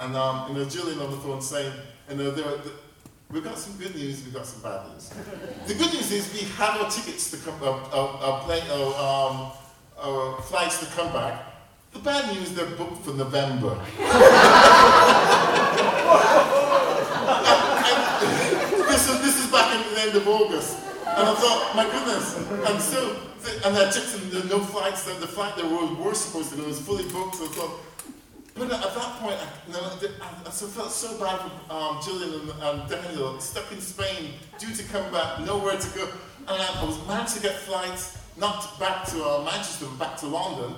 and 0.00 0.16
um, 0.16 0.48
you 0.48 0.58
know, 0.58 0.66
Jillian 0.66 1.00
on 1.00 1.12
the 1.12 1.16
phone 1.18 1.40
saying, 1.40 1.72
you 2.10 2.16
know, 2.16 2.60
we've 3.30 3.44
got 3.44 3.56
some 3.56 3.76
good 3.76 3.94
news, 3.94 4.24
we've 4.24 4.34
got 4.34 4.46
some 4.46 4.62
bad 4.62 4.84
news. 4.90 5.10
the 5.68 5.74
good 5.74 5.92
news 5.94 6.10
is 6.10 6.32
we 6.32 6.40
have 6.56 6.80
our 6.80 6.90
tickets 6.90 7.30
to 7.30 7.36
come, 7.36 7.54
uh, 7.62 7.70
uh, 7.70 8.18
uh, 8.20 8.40
plane, 8.40 8.64
uh, 8.68 9.28
um, 9.28 9.52
our 10.02 10.42
flights 10.42 10.80
to 10.80 10.86
come 10.86 11.12
back. 11.12 11.40
The 11.92 12.00
bad 12.00 12.34
news, 12.34 12.52
they're 12.52 12.66
booked 12.66 13.04
for 13.04 13.12
November. 13.12 13.78
this, 18.88 19.08
is, 19.08 19.20
this 19.22 19.44
is 19.44 19.52
back 19.52 19.72
in 19.76 19.94
the 19.94 20.00
end 20.00 20.16
of 20.16 20.26
August. 20.26 20.89
And 21.20 21.28
I 21.28 21.34
thought, 21.34 21.76
my 21.76 21.84
goodness. 21.84 22.34
And 22.66 22.80
so, 22.80 23.14
and 23.66 23.76
I 23.76 23.90
checked 23.90 24.14
and 24.14 24.32
the 24.32 24.48
no 24.48 24.60
flights, 24.60 25.04
the 25.04 25.26
flight 25.26 25.54
that 25.56 25.66
we 25.66 26.02
were 26.02 26.14
supposed 26.14 26.50
to 26.52 26.56
go 26.56 26.64
was 26.64 26.80
fully 26.80 27.04
booked. 27.12 27.34
So 27.34 27.44
I 27.44 27.48
thought, 27.48 27.72
but 28.54 28.72
at 28.72 28.94
that 28.94 29.20
point, 29.20 29.36
I, 29.36 29.76
I, 29.76 30.28
I 30.46 30.50
felt 30.50 30.90
so 30.90 31.18
bad 31.20 31.40
for 31.40 31.74
um, 31.74 31.96
Jillian 31.98 32.40
and, 32.40 32.62
and, 32.62 32.88
Daniel, 32.88 33.38
stuck 33.38 33.70
in 33.70 33.82
Spain, 33.82 34.32
due 34.58 34.74
to 34.74 34.82
come 34.84 35.12
back, 35.12 35.40
nowhere 35.40 35.76
to 35.76 35.98
go. 35.98 36.08
And 36.48 36.56
I, 36.62 36.80
I 36.80 36.84
was 36.86 36.96
managed 37.06 37.34
to 37.34 37.42
get 37.42 37.52
flights, 37.52 38.16
not 38.38 38.80
back 38.80 39.04
to 39.08 39.22
uh, 39.22 39.44
Manchester, 39.44 39.88
but 39.90 39.98
back 39.98 40.16
to 40.20 40.26
London. 40.26 40.74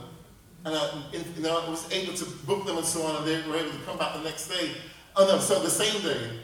And 0.64 0.74
I, 0.74 0.90
you 1.12 1.42
know, 1.42 1.64
I 1.64 1.70
was 1.70 1.88
able 1.92 2.14
to 2.14 2.24
book 2.46 2.66
them 2.66 2.78
and 2.78 2.86
so 2.86 3.02
on, 3.02 3.14
and 3.14 3.26
they 3.26 3.48
were 3.48 3.58
able 3.58 3.70
to 3.70 3.84
come 3.86 3.96
back 3.96 4.14
the 4.14 4.22
next 4.22 4.48
day. 4.48 4.72
Oh 5.14 5.24
no, 5.24 5.38
so 5.38 5.62
the 5.62 5.70
same 5.70 6.02
day. 6.02 6.40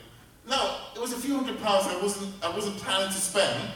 Now, 0.48 0.76
it 0.94 1.00
was 1.00 1.12
a 1.12 1.16
few 1.16 1.36
hundred 1.36 1.60
pounds 1.60 1.86
I 1.86 2.00
wasn't, 2.00 2.32
I 2.42 2.48
wasn't 2.48 2.78
planning 2.78 3.08
to 3.08 3.20
spend. 3.20 3.70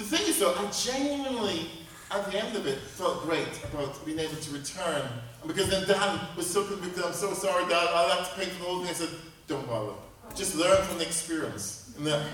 The 0.00 0.16
thing 0.16 0.28
is 0.28 0.38
though, 0.38 0.54
I 0.54 0.64
genuinely, 0.70 1.68
at 2.10 2.24
the 2.30 2.42
end 2.42 2.56
of 2.56 2.66
it, 2.66 2.78
felt 2.78 3.22
great 3.22 3.62
about 3.70 4.02
being 4.06 4.18
able 4.18 4.34
to 4.34 4.50
return. 4.50 5.02
Because 5.46 5.68
then 5.68 5.86
Dan 5.86 6.18
was 6.38 6.48
so 6.48 6.64
convicted, 6.64 7.04
I'm 7.04 7.12
so 7.12 7.34
sorry, 7.34 7.68
Dad, 7.68 7.86
I'll 7.92 8.08
have 8.08 8.32
to 8.32 8.40
pay 8.40 8.46
for 8.46 8.58
the 8.60 8.64
whole 8.64 8.80
thing. 8.80 8.88
I 8.88 8.94
said, 8.94 9.10
don't 9.46 9.66
bother. 9.68 9.92
Just 10.34 10.56
learn 10.56 10.82
from 10.84 10.96
the 10.96 11.04
experience. 11.04 11.92
And 11.98 12.06
then, 12.06 12.26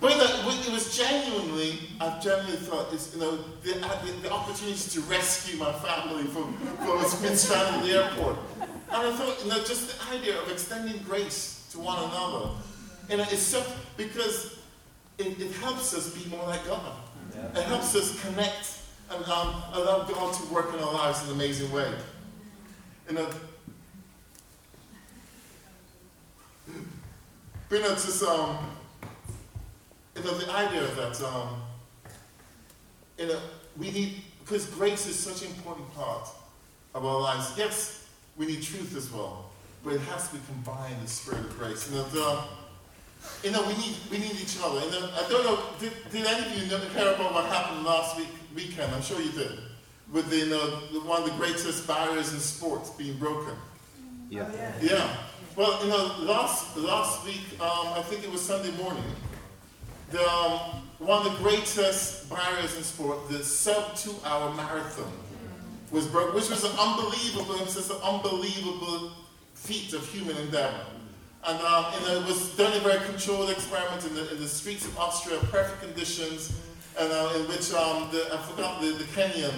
but 0.00 0.12
it 0.12 0.72
was 0.72 0.96
genuinely, 0.96 1.80
I 2.00 2.20
genuinely 2.20 2.56
thought, 2.58 2.92
it's, 2.92 3.12
you 3.12 3.20
know, 3.20 3.36
the, 3.64 3.72
the, 3.72 4.12
the 4.22 4.30
opportunity 4.30 4.88
to 4.90 5.00
rescue 5.10 5.58
my 5.58 5.72
family 5.72 6.22
from, 6.24 6.54
from 6.54 7.20
being 7.20 7.34
stranded 7.34 7.80
at 7.80 7.84
the 7.84 8.04
airport. 8.04 8.36
And 8.60 9.08
I 9.08 9.12
thought, 9.12 9.42
you 9.42 9.50
know, 9.50 9.58
just 9.64 9.90
the 9.98 10.16
idea 10.16 10.40
of 10.40 10.48
extending 10.52 11.02
grace 11.02 11.66
to 11.72 11.80
one 11.80 11.98
another. 11.98 12.50
You 13.10 13.16
know, 13.16 13.26
it's 13.28 13.42
so, 13.42 13.64
because 13.96 14.56
it, 15.18 15.40
it 15.40 15.52
helps 15.56 15.94
us 15.94 16.14
be 16.14 16.28
more 16.30 16.44
like 16.46 16.66
God. 16.66 16.92
Yeah. 17.34 17.60
It 17.60 17.66
helps 17.66 17.94
us 17.94 18.20
connect 18.22 18.80
and 19.10 19.24
um, 19.24 19.62
allow 19.72 20.04
God 20.04 20.34
to 20.34 20.52
work 20.52 20.74
in 20.74 20.80
our 20.80 20.92
lives 20.92 21.22
in 21.22 21.28
an 21.28 21.34
amazing 21.34 21.70
way. 21.72 21.90
Know, 23.10 23.30
but 27.68 27.76
you 27.76 27.82
know, 27.82 27.90
just, 27.90 28.22
um, 28.24 28.58
you 30.16 30.24
know, 30.24 30.34
the 30.36 30.52
idea 30.52 30.82
that, 30.82 31.22
um, 31.22 31.62
you 33.16 33.28
know, 33.28 33.38
we 33.76 33.92
need, 33.92 34.22
because 34.40 34.66
grace 34.66 35.06
is 35.06 35.16
such 35.16 35.42
an 35.48 35.54
important 35.56 35.94
part 35.94 36.28
of 36.94 37.04
our 37.04 37.20
lives. 37.20 37.54
Yes, 37.56 38.08
we 38.36 38.46
need 38.46 38.62
truth 38.62 38.96
as 38.96 39.10
well, 39.12 39.50
but 39.84 39.94
it 39.94 40.00
has 40.00 40.28
to 40.30 40.34
be 40.34 40.40
combined 40.46 40.96
with 40.96 41.04
the 41.04 41.10
spirit 41.10 41.40
of 41.40 41.58
grace. 41.58 41.88
You 41.88 41.98
know, 41.98 42.04
the, 42.04 42.42
you 43.42 43.50
know, 43.50 43.62
we 43.62 43.74
need 43.74 43.96
we 44.10 44.18
need 44.18 44.32
each 44.32 44.56
other. 44.62 44.80
You 44.84 44.90
know, 44.90 45.10
I 45.14 45.28
don't 45.28 45.44
know. 45.44 45.58
Did, 45.78 45.92
did 46.10 46.26
any 46.26 46.46
of 46.46 46.62
you 46.62 46.70
know, 46.70 46.80
care 46.94 47.14
about 47.14 47.32
what 47.32 47.46
happened 47.46 47.84
last 47.84 48.16
week 48.16 48.28
weekend? 48.54 48.94
I'm 48.94 49.02
sure 49.02 49.20
you 49.20 49.32
did. 49.32 49.58
With 50.12 50.30
the, 50.30 50.36
you 50.36 50.46
know, 50.46 50.66
one 51.04 51.22
of 51.22 51.30
the 51.30 51.36
greatest 51.36 51.86
barriers 51.86 52.32
in 52.32 52.38
sports 52.38 52.90
being 52.90 53.18
broken. 53.18 53.54
Yeah. 54.30 54.48
Oh, 54.48 54.54
yeah. 54.54 54.72
yeah. 54.80 55.16
Well, 55.56 55.82
you 55.82 55.90
know, 55.90 56.14
last 56.20 56.76
last 56.76 57.24
week, 57.24 57.42
um, 57.60 57.88
I 57.94 58.02
think 58.02 58.24
it 58.24 58.30
was 58.30 58.40
Sunday 58.40 58.70
morning. 58.82 59.04
The 60.10 60.22
um, 60.28 60.82
one 60.98 61.26
of 61.26 61.32
the 61.32 61.38
greatest 61.42 62.30
barriers 62.30 62.76
in 62.76 62.82
sport, 62.82 63.28
the 63.28 63.44
sub 63.44 63.96
two-hour 63.96 64.54
marathon, 64.54 65.12
was 65.90 66.06
broke, 66.06 66.34
which 66.34 66.48
was 66.48 66.64
an 66.64 66.78
unbelievable, 66.78 67.54
it 67.54 67.64
was 67.64 67.90
an 67.90 67.96
unbelievable 68.02 69.12
feat 69.54 69.92
of 69.92 70.06
human 70.08 70.36
endeavor. 70.38 70.86
And, 71.48 71.60
um, 71.60 71.84
it 71.94 72.26
was 72.26 72.56
done 72.56 72.72
in 72.72 72.80
a 72.80 72.82
very 72.82 73.04
controlled 73.06 73.50
experiment 73.50 74.04
in 74.04 74.14
the, 74.14 74.32
in 74.32 74.40
the 74.40 74.48
streets 74.48 74.84
of 74.84 74.98
Austria, 74.98 75.38
perfect 75.52 75.80
conditions, 75.80 76.52
and 76.98 77.12
uh, 77.12 77.32
in 77.36 77.42
which 77.48 77.72
um, 77.72 78.08
the, 78.10 78.26
I 78.32 78.38
forgot 78.38 78.80
the, 78.80 78.88
the 78.88 79.04
Kenyan 79.04 79.54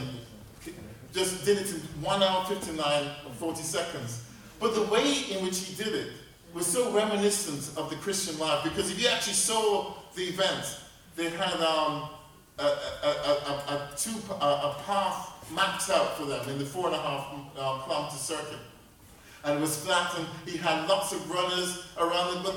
just 1.14 1.44
did 1.46 1.58
it 1.58 1.70
in 1.70 1.80
1 2.02 2.22
hour 2.22 2.44
59 2.44 3.06
or 3.26 3.32
40 3.32 3.62
seconds. 3.62 4.24
But 4.60 4.74
the 4.74 4.82
way 4.82 5.24
in 5.30 5.44
which 5.44 5.60
he 5.60 5.82
did 5.82 5.94
it 5.94 6.12
was 6.52 6.66
so 6.66 6.92
reminiscent 6.92 7.76
of 7.78 7.88
the 7.88 7.96
Christian 7.96 8.38
life 8.38 8.64
because 8.64 8.90
if 8.90 9.00
you 9.00 9.08
actually 9.08 9.34
saw 9.34 9.94
the 10.14 10.24
event, 10.24 10.80
they 11.16 11.30
had 11.30 11.54
um, 11.54 12.10
a, 12.58 12.64
a, 12.64 12.66
a, 12.66 13.52
a, 13.68 13.90
two, 13.96 14.14
a, 14.30 14.74
path 14.84 15.32
mapped 15.54 15.88
out 15.90 16.18
for 16.18 16.26
them 16.26 16.48
in 16.50 16.58
the 16.58 16.64
four 16.64 16.86
and 16.86 16.96
a 16.96 16.98
half 16.98 17.28
uh, 17.56 17.78
kilometer 17.84 18.16
circuit 18.16 18.58
and 19.44 19.58
it 19.58 19.60
was 19.60 19.76
flat, 19.84 20.12
and 20.16 20.26
he 20.46 20.56
had 20.58 20.88
lots 20.88 21.12
of 21.12 21.30
runners 21.30 21.86
around 21.98 22.36
him. 22.36 22.42
But 22.42 22.56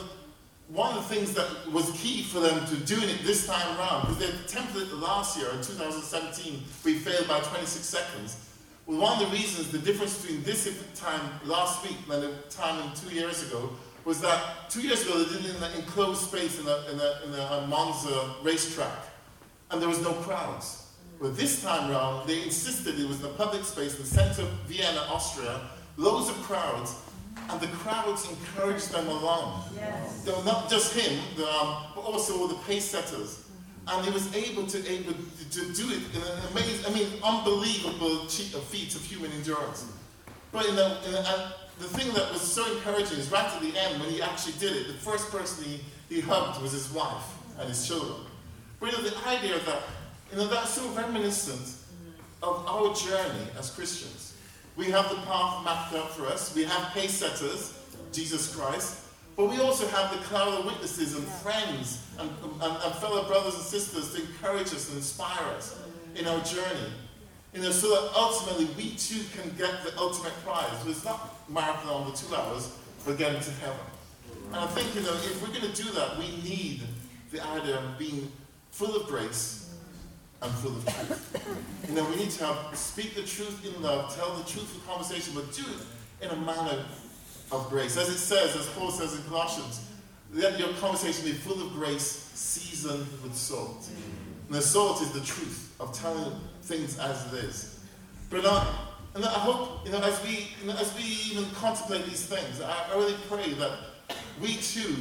one 0.67 0.95
of 0.97 1.07
the 1.07 1.13
things 1.15 1.33
that 1.33 1.47
was 1.71 1.91
key 1.91 2.23
for 2.23 2.39
them 2.39 2.65
to 2.67 2.75
doing 2.77 3.09
it 3.09 3.23
this 3.23 3.45
time 3.45 3.77
around, 3.77 4.01
because 4.01 4.17
they 4.19 4.29
attempted 4.29 4.83
it 4.83 4.93
last 4.95 5.37
year 5.37 5.49
in 5.49 5.57
2017, 5.57 6.63
we 6.85 6.95
failed 6.95 7.27
by 7.27 7.39
26 7.39 7.85
seconds. 7.85 8.37
Well, 8.85 8.99
one 8.99 9.21
of 9.21 9.29
the 9.29 9.37
reasons, 9.37 9.71
the 9.71 9.79
difference 9.79 10.21
between 10.21 10.43
this 10.43 10.67
time 10.95 11.21
last 11.45 11.83
week 11.83 11.97
and 12.09 12.23
the 12.23 12.33
time 12.49 12.91
two 12.95 13.13
years 13.13 13.47
ago, 13.47 13.69
was 14.05 14.19
that 14.21 14.69
two 14.69 14.81
years 14.81 15.05
ago 15.05 15.23
they 15.23 15.37
did 15.37 15.45
it 15.45 15.55
in 15.55 15.63
an 15.63 15.73
enclosed 15.73 16.21
space 16.21 16.59
in 16.59 16.67
a, 16.67 16.91
in 16.91 16.99
a, 16.99 17.21
in 17.25 17.39
a 17.39 17.67
Monza 17.67 18.35
racetrack, 18.41 18.97
and 19.69 19.81
there 19.81 19.89
was 19.89 20.01
no 20.01 20.13
crowds. 20.13 20.87
But 21.21 21.37
this 21.37 21.61
time 21.61 21.91
around, 21.91 22.27
they 22.27 22.41
insisted 22.41 22.99
it 22.99 23.07
was 23.07 23.19
in 23.19 23.27
a 23.27 23.33
public 23.33 23.63
space 23.63 23.95
in 23.95 24.01
the 24.01 24.07
center 24.07 24.41
of 24.41 24.49
Vienna, 24.65 25.05
Austria, 25.11 25.61
loads 25.97 26.29
of 26.29 26.35
crowds, 26.43 26.95
and 27.49 27.59
the 27.59 27.67
crowds 27.67 28.29
encouraged 28.29 28.91
them 28.91 29.07
along. 29.07 29.63
Yes. 29.75 30.23
They 30.23 30.31
were 30.31 30.43
not 30.43 30.69
just 30.69 30.93
him, 30.93 31.19
the, 31.35 31.47
um, 31.47 31.83
but 31.95 32.01
also 32.01 32.47
the 32.47 32.55
pace 32.67 32.85
setters. 32.85 33.45
And 33.87 34.05
he 34.05 34.11
was 34.11 34.33
able 34.35 34.67
to 34.67 34.77
able 34.91 35.13
to, 35.13 35.49
to 35.49 35.73
do 35.73 35.89
it 35.89 36.01
in 36.15 36.21
an 36.21 36.39
amazing, 36.51 36.85
I 36.85 36.93
mean, 36.93 37.07
unbelievable 37.23 38.27
feat 38.27 38.95
of 38.95 39.03
human 39.03 39.31
endurance. 39.31 39.91
But 40.51 40.67
in 40.67 40.75
the, 40.75 40.97
in 41.05 41.11
the, 41.13 41.53
the 41.79 41.87
thing 41.87 42.13
that 42.13 42.31
was 42.31 42.41
so 42.41 42.63
encouraging 42.75 43.17
is 43.17 43.31
right 43.31 43.45
at 43.45 43.59
the 43.61 43.75
end 43.77 43.99
when 43.99 44.09
he 44.09 44.21
actually 44.21 44.53
did 44.59 44.75
it, 44.75 44.87
the 44.87 44.93
first 44.93 45.31
person 45.31 45.63
he, 45.63 45.81
he 46.09 46.21
hugged 46.21 46.61
was 46.61 46.73
his 46.73 46.91
wife 46.91 47.23
and 47.59 47.67
his 47.69 47.87
children. 47.87 48.21
But 48.79 48.91
you 48.91 48.97
know, 48.97 49.09
the 49.09 49.27
idea 49.27 49.59
that, 49.59 49.81
you 50.31 50.37
know, 50.37 50.47
that's 50.47 50.71
so 50.71 50.87
reminiscent 50.89 51.75
of 52.43 52.65
our 52.67 52.93
journey 52.93 53.47
as 53.57 53.71
Christians. 53.71 54.30
We 54.75 54.85
have 54.85 55.09
the 55.09 55.15
path 55.17 55.63
mapped 55.65 55.93
out 55.93 56.11
for 56.11 56.25
us. 56.25 56.55
We 56.55 56.63
have 56.63 56.93
pace 56.93 57.11
setters, 57.11 57.77
Jesus 58.11 58.55
Christ. 58.55 58.99
But 59.35 59.49
we 59.49 59.59
also 59.59 59.87
have 59.87 60.11
the 60.11 60.17
cloud 60.25 60.59
of 60.59 60.65
witnesses 60.65 61.15
and 61.15 61.25
friends 61.25 62.05
and, 62.19 62.29
and, 62.61 62.77
and, 62.83 62.95
fellow 62.95 63.27
brothers 63.27 63.55
and 63.55 63.63
sisters 63.63 64.13
to 64.13 64.21
encourage 64.21 64.67
us 64.67 64.89
and 64.89 64.97
inspire 64.97 65.43
us 65.55 65.79
in 66.15 66.27
our 66.27 66.39
journey. 66.41 66.91
You 67.53 67.61
know, 67.61 67.71
so 67.71 67.89
that 67.89 68.11
ultimately 68.15 68.65
we 68.77 68.95
too 68.95 69.21
can 69.35 69.49
get 69.57 69.83
the 69.83 69.97
ultimate 69.97 70.33
prize. 70.45 70.71
It's 70.85 71.03
not 71.03 71.35
marathon 71.49 71.89
on 71.89 72.11
the 72.11 72.17
two 72.17 72.33
hours, 72.35 72.77
but 73.05 73.17
getting 73.17 73.41
to 73.41 73.51
heaven. 73.51 73.79
And 74.47 74.55
I 74.55 74.67
think, 74.67 74.93
you 74.95 75.01
know, 75.01 75.13
if 75.13 75.41
we're 75.41 75.59
going 75.59 75.71
to 75.71 75.83
do 75.83 75.89
that, 75.91 76.17
we 76.17 76.27
need 76.43 76.81
the 77.31 77.43
idea 77.45 77.77
of 77.77 77.97
being 77.97 78.31
full 78.71 78.95
of 78.95 79.07
grace 79.07 79.60
and 80.41 80.51
full 80.53 80.71
of 80.71 80.85
truth. 80.85 81.85
You 81.87 81.95
know, 81.95 82.09
we 82.09 82.15
need 82.15 82.31
to 82.31 82.57
speak 82.73 83.15
the 83.15 83.23
truth 83.23 83.65
in 83.65 83.81
love, 83.81 84.15
tell 84.15 84.33
the 84.35 84.43
truthful 84.43 84.81
conversation, 84.87 85.33
but 85.35 85.53
do 85.53 85.63
it 85.63 86.25
in 86.25 86.29
a 86.31 86.35
manner 86.41 86.85
of 87.51 87.69
grace. 87.69 87.97
As 87.97 88.09
it 88.09 88.17
says, 88.17 88.55
as 88.55 88.67
Paul 88.69 88.91
says 88.91 89.15
in 89.15 89.23
Colossians, 89.23 89.85
let 90.33 90.57
your 90.57 90.69
conversation 90.75 91.25
be 91.25 91.33
full 91.33 91.61
of 91.61 91.73
grace, 91.73 92.29
seasoned 92.33 93.05
with 93.21 93.35
salt. 93.35 93.87
And 94.47 94.55
the 94.55 94.61
salt 94.61 95.01
is 95.01 95.11
the 95.11 95.19
truth 95.19 95.75
of 95.79 95.93
telling 95.93 96.31
things 96.63 96.97
as 96.97 97.33
it 97.33 97.43
is. 97.43 97.79
But 98.29 98.45
uh, 98.45 98.73
and 99.13 99.25
I 99.25 99.29
hope, 99.29 99.85
you 99.85 99.91
know, 99.91 99.99
as 99.99 100.23
we, 100.23 100.47
you 100.61 100.67
know, 100.67 100.77
as 100.77 100.95
we 100.95 101.03
even 101.31 101.49
contemplate 101.51 102.05
these 102.05 102.25
things, 102.25 102.61
I, 102.61 102.93
I 102.93 102.97
really 102.97 103.15
pray 103.27 103.51
that 103.55 103.79
we 104.41 104.55
too 104.55 104.95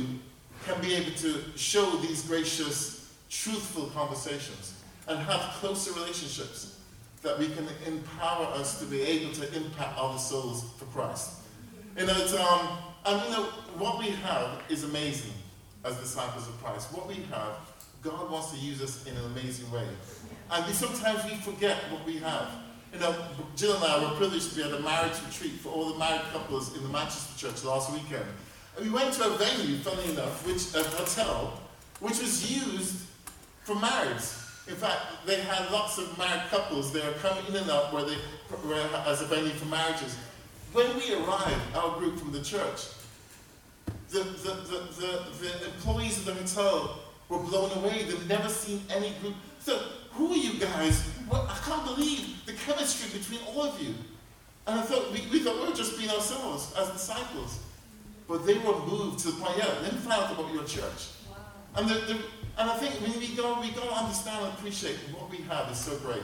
can 0.67 0.81
be 0.81 0.95
able 0.95 1.13
to 1.13 1.43
show 1.57 1.89
these 1.99 2.23
gracious, 2.23 3.15
truthful 3.31 3.87
conversations 3.95 4.80
and 5.11 5.19
have 5.19 5.41
closer 5.61 5.93
relationships 5.93 6.79
that 7.23 7.39
we 7.39 7.49
can 7.49 7.67
empower 7.87 8.47
us 8.47 8.79
to 8.79 8.87
be 8.87 9.03
able 9.03 9.33
to 9.35 9.55
impact 9.55 9.99
other 9.99 10.19
souls 10.19 10.65
for 10.79 10.85
Christ. 10.87 11.33
You 11.99 12.07
know, 12.07 12.15
it's, 12.17 12.33
um, 12.35 12.79
and 13.05 13.23
you 13.25 13.31
know, 13.31 13.45
what 13.77 13.99
we 13.99 14.11
have 14.11 14.63
is 14.69 14.85
amazing 14.85 15.33
as 15.85 15.99
disciples 15.99 16.49
of 16.49 16.63
Christ. 16.63 16.93
What 16.95 17.09
we 17.09 17.17
have, 17.31 17.59
God 18.03 18.31
wants 18.31 18.53
to 18.53 18.59
use 18.59 18.81
us 18.81 19.05
in 19.07 19.17
an 19.17 19.25
amazing 19.27 19.71
way. 19.71 19.87
And 20.51 20.65
we, 20.67 20.73
sometimes 20.73 21.25
we 21.25 21.37
forget 21.39 21.77
what 21.91 22.07
we 22.07 22.19
have. 22.19 22.49
You 22.95 23.01
know, 23.01 23.15
Jill 23.57 23.75
and 23.75 23.85
I 23.85 23.99
were 24.03 24.17
privileged 24.17 24.51
to 24.51 24.57
be 24.57 24.63
at 24.63 24.73
a 24.73 24.81
marriage 24.81 25.19
retreat 25.27 25.61
for 25.61 25.71
all 25.71 25.93
the 25.93 25.99
married 25.99 26.23
couples 26.33 26.77
in 26.77 26.83
the 26.83 26.89
Manchester 26.89 27.49
church 27.49 27.65
last 27.65 27.93
weekend. 27.93 28.25
And 28.77 28.87
we 28.87 28.93
went 28.93 29.13
to 29.15 29.25
a 29.27 29.37
venue, 29.37 29.77
funny 29.79 30.13
enough, 30.13 30.47
which 30.47 30.75
a 30.75 30.83
hotel, 30.89 31.61
which 31.99 32.21
was 32.21 32.51
used 32.51 33.03
for 33.65 33.75
marriage. 33.75 34.23
In 34.71 34.77
fact, 34.77 35.27
they 35.27 35.41
had 35.41 35.71
lots 35.73 35.99
of 35.99 36.17
married 36.17 36.49
couples 36.49 36.93
there 36.93 37.13
coming 37.15 37.45
in 37.49 37.57
and 37.57 37.69
out 37.69 37.93
where 37.93 38.05
they 38.05 38.17
were 38.65 38.89
as 39.05 39.21
a 39.21 39.25
venue 39.25 39.51
for 39.51 39.67
marriages. 39.67 40.17
When 40.73 40.97
we 40.97 41.13
arrived, 41.13 41.77
our 41.77 41.99
group 41.99 42.21
from 42.21 42.31
the 42.31 42.41
church, 42.41 42.87
the, 44.11 44.21
the, 44.21 44.55
the, 44.71 44.79
the, 45.01 45.49
the 45.59 45.65
employees 45.67 46.19
of 46.19 46.27
the 46.27 46.35
hotel 46.35 47.01
were 47.29 47.41
blown 47.41 47.77
away. 47.79 48.05
They've 48.05 48.29
never 48.29 48.49
seen 48.49 48.83
any 48.91 49.13
group. 49.21 49.35
So, 49.59 49.77
who 50.13 50.33
are 50.33 50.37
you 50.37 50.61
guys? 50.61 51.09
Well, 51.29 51.49
I 51.51 51.59
can't 51.69 51.85
believe 51.85 52.47
the 52.47 52.53
chemistry 52.53 53.19
between 53.19 53.41
all 53.49 53.65
of 53.65 53.83
you. 53.83 53.95
And 54.69 54.79
I 54.79 54.83
thought, 54.83 55.13
we, 55.13 55.27
we 55.33 55.41
thought 55.41 55.61
we 55.61 55.69
were 55.69 55.77
just 55.77 55.99
being 55.99 56.11
ourselves 56.11 56.73
as 56.79 56.91
disciples. 56.91 57.59
But 58.29 58.47
they 58.47 58.55
were 58.59 58.79
moved 58.87 59.19
to 59.21 59.33
the 59.33 59.41
point, 59.41 59.59
yeah, 59.59 59.67
let 59.83 59.93
me 59.93 59.99
find 59.99 60.23
out 60.23 60.33
about 60.33 60.53
your 60.55 60.63
church. 60.63 61.09
Wow. 61.29 61.37
And, 61.77 61.89
the, 61.89 61.95
the, 61.95 62.21
and 62.61 62.69
I 62.69 62.77
think 62.77 62.93
when 62.97 63.19
we 63.19 63.35
don't, 63.35 63.59
we 63.63 63.71
don't 63.71 63.91
understand 63.91 64.45
and 64.45 64.53
appreciate 64.53 64.97
what 65.17 65.31
we 65.31 65.39
have 65.49 65.71
is 65.73 65.79
so 65.79 65.97
great. 65.97 66.21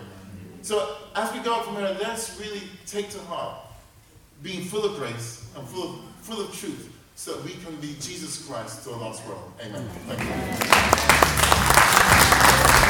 So 0.61 0.99
as 1.14 1.33
we 1.33 1.38
go 1.38 1.62
from 1.62 1.77
here, 1.77 1.96
let's 2.03 2.38
really 2.38 2.61
take 2.85 3.09
to 3.11 3.18
heart 3.20 3.57
being 4.42 4.62
full 4.66 4.85
of 4.85 4.96
grace 4.99 5.49
and 5.57 5.66
full 5.66 5.85
of, 5.85 6.01
full 6.20 6.42
of 6.42 6.55
truth 6.55 6.92
so 7.14 7.33
that 7.33 7.42
we 7.42 7.53
can 7.53 7.75
be 7.77 7.94
Jesus 8.03 8.46
Christ 8.46 8.85
to 8.85 8.90
a 8.90 8.96
lost 8.96 9.27
world. 9.27 9.51
Amen. 9.64 9.88
Thank 10.07 10.20
you. 12.81 12.86